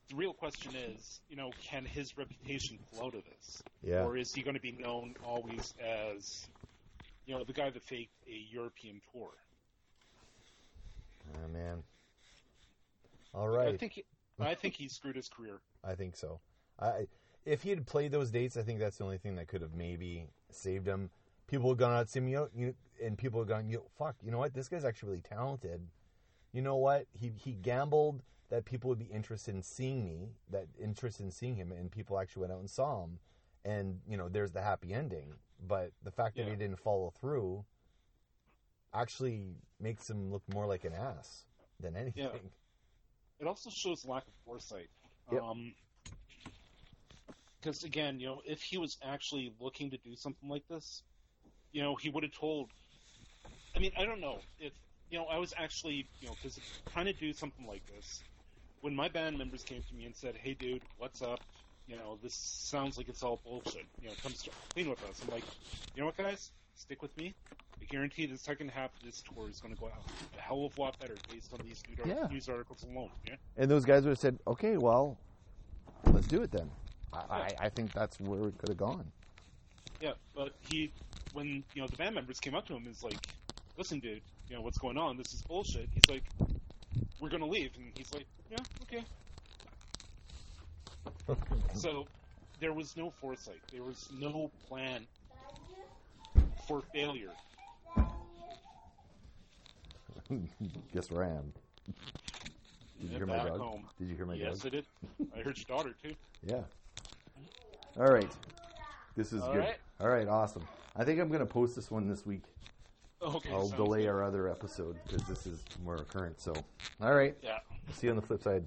the 0.10 0.16
real 0.16 0.34
question 0.34 0.74
is, 0.76 1.20
you 1.30 1.36
know, 1.36 1.52
can 1.62 1.84
his 1.84 2.18
reputation 2.18 2.80
flow 2.94 3.12
to 3.12 3.18
this? 3.22 3.62
Yeah. 3.84 4.04
Or 4.06 4.16
is 4.16 4.34
he 4.34 4.42
going 4.44 4.56
to 4.56 4.62
be 4.62 4.72
known 4.72 5.16
always 5.26 5.74
as, 5.82 6.48
you 7.26 7.36
know, 7.36 7.44
the 7.44 7.52
guy 7.54 7.70
that 7.70 7.84
faked 7.84 8.14
a 8.28 8.46
European 8.50 9.02
tour? 9.12 9.32
Oh, 11.36 11.48
man. 11.48 11.84
All 13.34 13.50
right. 13.50 13.70
I 13.70 13.78
think 13.78 13.94
he, 13.94 14.06
I 14.40 14.56
think 14.56 14.76
he 14.76 14.88
screwed 14.88 15.16
his 15.16 15.30
career. 15.30 15.60
I 15.84 15.96
think 15.96 16.16
so. 16.16 16.40
I 16.80 17.08
if 17.46 17.62
he 17.64 17.70
had 17.70 17.86
played 17.86 18.12
those 18.12 18.30
dates, 18.30 18.58
I 18.58 18.62
think 18.62 18.80
that's 18.80 18.98
the 18.98 19.04
only 19.06 19.18
thing 19.18 19.36
that 19.36 19.48
could 19.48 19.62
have 19.62 19.74
maybe 19.74 20.28
saved 20.52 20.86
him. 20.86 21.10
People 21.48 21.70
would 21.70 21.78
gone 21.78 21.94
out 21.94 22.08
to 22.08 22.12
see 22.12 22.20
him, 22.20 22.28
you 22.28 22.36
know, 22.36 22.50
you, 22.54 22.76
and 23.04 23.18
people 23.18 23.40
would 23.40 23.48
gone, 23.48 23.70
you 23.70 23.78
know, 23.78 23.84
fuck, 23.98 24.16
you 24.22 24.32
know 24.32 24.38
what? 24.38 24.54
This 24.54 24.68
guy's 24.68 24.84
actually 24.84 25.10
really 25.10 25.22
talented. 25.22 25.88
You 26.52 26.62
know 26.62 26.76
what? 26.76 27.06
He 27.14 27.32
he 27.38 27.54
gambled 27.54 28.22
that 28.50 28.66
people 28.66 28.90
would 28.90 29.00
be 29.00 29.06
interested 29.06 29.54
in 29.56 29.64
seeing 29.64 30.04
me, 30.04 30.30
that 30.50 30.68
interested 30.82 31.24
in 31.24 31.32
seeing 31.32 31.56
him, 31.56 31.72
and 31.72 31.92
people 31.92 32.20
actually 32.20 32.42
went 32.42 32.54
out 32.54 32.60
and 32.60 32.70
saw 32.70 33.04
him. 33.04 33.20
And 33.64 34.00
you 34.08 34.18
know, 34.18 34.30
there's 34.30 34.52
the 34.52 34.62
happy 34.62 34.94
ending. 34.94 35.36
But 35.66 35.92
the 36.04 36.12
fact 36.12 36.36
that 36.38 36.44
Yeah. 36.44 36.52
he 36.52 36.56
didn't 36.56 36.80
follow 36.80 37.12
through 37.20 37.66
actually 39.00 39.44
makes 39.80 40.10
him 40.10 40.32
look 40.32 40.44
more 40.54 40.66
like 40.66 40.84
an 40.84 40.94
ass 40.94 41.46
than 41.80 41.96
anything. 41.96 42.52
it 43.40 43.48
also 43.48 43.70
shows 43.70 44.06
lack 44.06 44.24
of 44.24 44.34
foresight. 44.46 44.90
Yep. 45.32 45.42
Um, 45.42 45.74
because 47.60 47.84
again, 47.84 48.20
you 48.20 48.28
know, 48.28 48.42
if 48.46 48.62
he 48.62 48.78
was 48.78 48.98
actually 49.04 49.54
looking 49.60 49.92
to 49.92 49.98
do 49.98 50.16
something 50.16 50.48
like 50.48 50.68
this, 50.70 51.04
you 51.72 51.82
know, 51.82 51.96
he 51.96 52.10
would 52.10 52.24
have 52.24 52.32
told. 52.34 52.70
I 53.76 53.80
mean, 53.80 53.92
I 53.98 54.06
don't 54.06 54.22
know 54.22 54.40
if 54.60 54.74
you 55.10 55.18
know. 55.18 55.26
I 55.26 55.38
was 55.38 55.54
actually, 55.58 56.08
you 56.22 56.28
know, 56.28 56.36
because 56.42 56.60
trying 56.94 57.06
to 57.06 57.14
do 57.14 57.34
something 57.34 57.68
like 57.68 57.84
this, 57.88 58.24
when 58.82 58.96
my 58.96 59.10
band 59.10 59.38
members 59.38 59.64
came 59.64 59.82
to 59.82 59.96
me 59.96 60.06
and 60.06 60.16
said, 60.16 60.36
"Hey, 60.36 60.54
dude, 60.54 60.82
what's 60.98 61.22
up? 61.22 61.42
You 61.88 61.98
know, 61.98 62.18
this 62.22 62.36
sounds 62.36 62.98
like 62.98 63.10
it's 63.10 63.24
all 63.24 63.42
bullshit. 63.44 63.86
You 64.02 64.10
know, 64.10 64.14
come 64.24 64.34
clean 64.74 64.90
with 64.90 65.04
us." 65.04 65.22
I'm 65.24 65.34
like, 65.34 65.44
you 65.96 66.02
know 66.02 66.08
what, 66.08 66.18
guys, 66.18 66.52
stick 66.76 67.02
with 67.02 67.16
me. 67.18 67.36
I 67.82 67.86
guarantee 67.86 68.26
the 68.26 68.38
second 68.38 68.70
half 68.70 68.92
of 68.96 69.04
this 69.04 69.22
tour 69.22 69.50
is 69.50 69.60
going 69.62 69.74
to 69.74 69.80
go 69.80 69.88
out 69.88 70.04
a 70.38 70.42
hell 70.42 70.66
of 70.66 70.78
a 70.78 70.82
lot 70.82 71.00
better 71.00 71.16
based 71.32 71.54
on 71.54 71.60
these 71.64 71.82
news, 71.88 72.00
Yeah. 72.06 72.28
news 72.30 72.50
articles 72.50 72.84
alone. 72.84 73.12
Yeah. 73.26 73.36
And 73.58 73.70
those 73.72 73.86
guys 73.86 74.04
would 74.04 74.12
have 74.12 74.20
said, 74.20 74.38
okay, 74.48 74.78
well, 74.78 75.18
let's 76.06 76.28
do 76.28 76.42
it 76.42 76.52
then. 76.52 76.70
I, 77.14 77.18
I, 77.18 77.56
I 77.62 77.70
think 77.70 77.94
that's 77.94 78.20
where 78.20 78.50
it 78.50 78.58
could 78.58 78.70
have 78.70 78.78
gone. 78.78 79.06
Yeah, 80.02 80.14
but 80.36 80.54
he, 80.70 80.92
when 81.34 81.64
you 81.74 81.82
know 81.82 81.88
the 81.88 81.96
band 81.96 82.14
members 82.16 82.40
came 82.40 82.54
up 82.54 82.68
to 82.68 82.76
him, 82.76 82.86
is 82.88 83.02
like, 83.04 83.18
"Listen, 83.78 84.00
dude, 84.00 84.22
you 84.48 84.56
know 84.56 84.62
what's 84.62 84.78
going 84.78 84.98
on? 84.98 85.18
This 85.18 85.34
is 85.34 85.42
bullshit." 85.42 85.90
He's 85.92 86.04
like, 86.08 86.24
"We're 87.20 87.30
gonna 87.30 87.48
leave," 87.48 87.72
and 87.76 87.92
he's 87.96 88.14
like, 88.14 88.28
"Yeah, 88.52 88.58
okay." 88.84 89.04
So 91.74 92.06
there 92.60 92.74
was 92.74 92.96
no 92.98 93.12
foresight. 93.22 93.62
There 93.72 93.84
was 93.84 94.08
no 94.20 94.50
plan 94.68 95.06
for 96.68 96.82
failure. 96.94 97.32
Guess 100.94 101.12
where 101.12 101.24
I 101.24 101.30
am. 101.30 101.54
Did 103.02 103.12
you 103.12 103.18
hear 103.18 103.26
my 103.26 103.38
dog? 103.38 103.60
home. 103.60 103.84
Did 104.00 104.10
you 104.10 104.16
hear 104.16 104.26
my 104.26 104.34
yes, 104.34 104.60
dog? 104.60 104.74
Yes, 104.74 104.84
I 105.20 105.26
did. 105.26 105.32
I 105.36 105.44
heard 105.44 105.58
your 105.58 105.78
daughter 105.78 105.96
too. 106.02 106.14
Yeah. 106.46 106.62
All 108.00 108.12
right. 108.12 108.30
This 109.16 109.34
is 109.34 109.42
All 109.42 109.54
good. 109.54 109.60
right. 109.60 109.78
All 110.00 110.10
right, 110.10 110.28
awesome. 110.28 110.68
I 110.96 111.04
think 111.04 111.20
I'm 111.20 111.30
going 111.30 111.40
to 111.40 111.46
post 111.46 111.76
this 111.76 111.90
one 111.90 112.08
this 112.08 112.26
week. 112.26 112.44
Okay. 113.22 113.52
I'll 113.52 113.70
delay 113.70 114.02
good. 114.02 114.10
our 114.10 114.24
other 114.24 114.48
episode 114.50 114.96
because 115.06 115.28
this 115.28 115.48
is 115.48 115.64
more 115.84 115.98
current. 115.98 116.40
So, 116.40 116.54
all 117.02 117.16
right. 117.16 117.36
Yeah. 117.42 117.60
See 117.94 118.08
you 118.08 118.12
on 118.12 118.18
the 118.18 118.22
flip 118.22 118.44
side. 118.44 118.64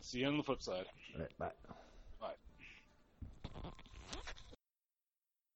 See 0.00 0.20
you 0.20 0.26
on 0.28 0.36
the 0.36 0.42
flip 0.42 0.62
side. 0.62 0.86
All 1.14 1.22
right, 1.22 1.38
bye. 1.38 1.50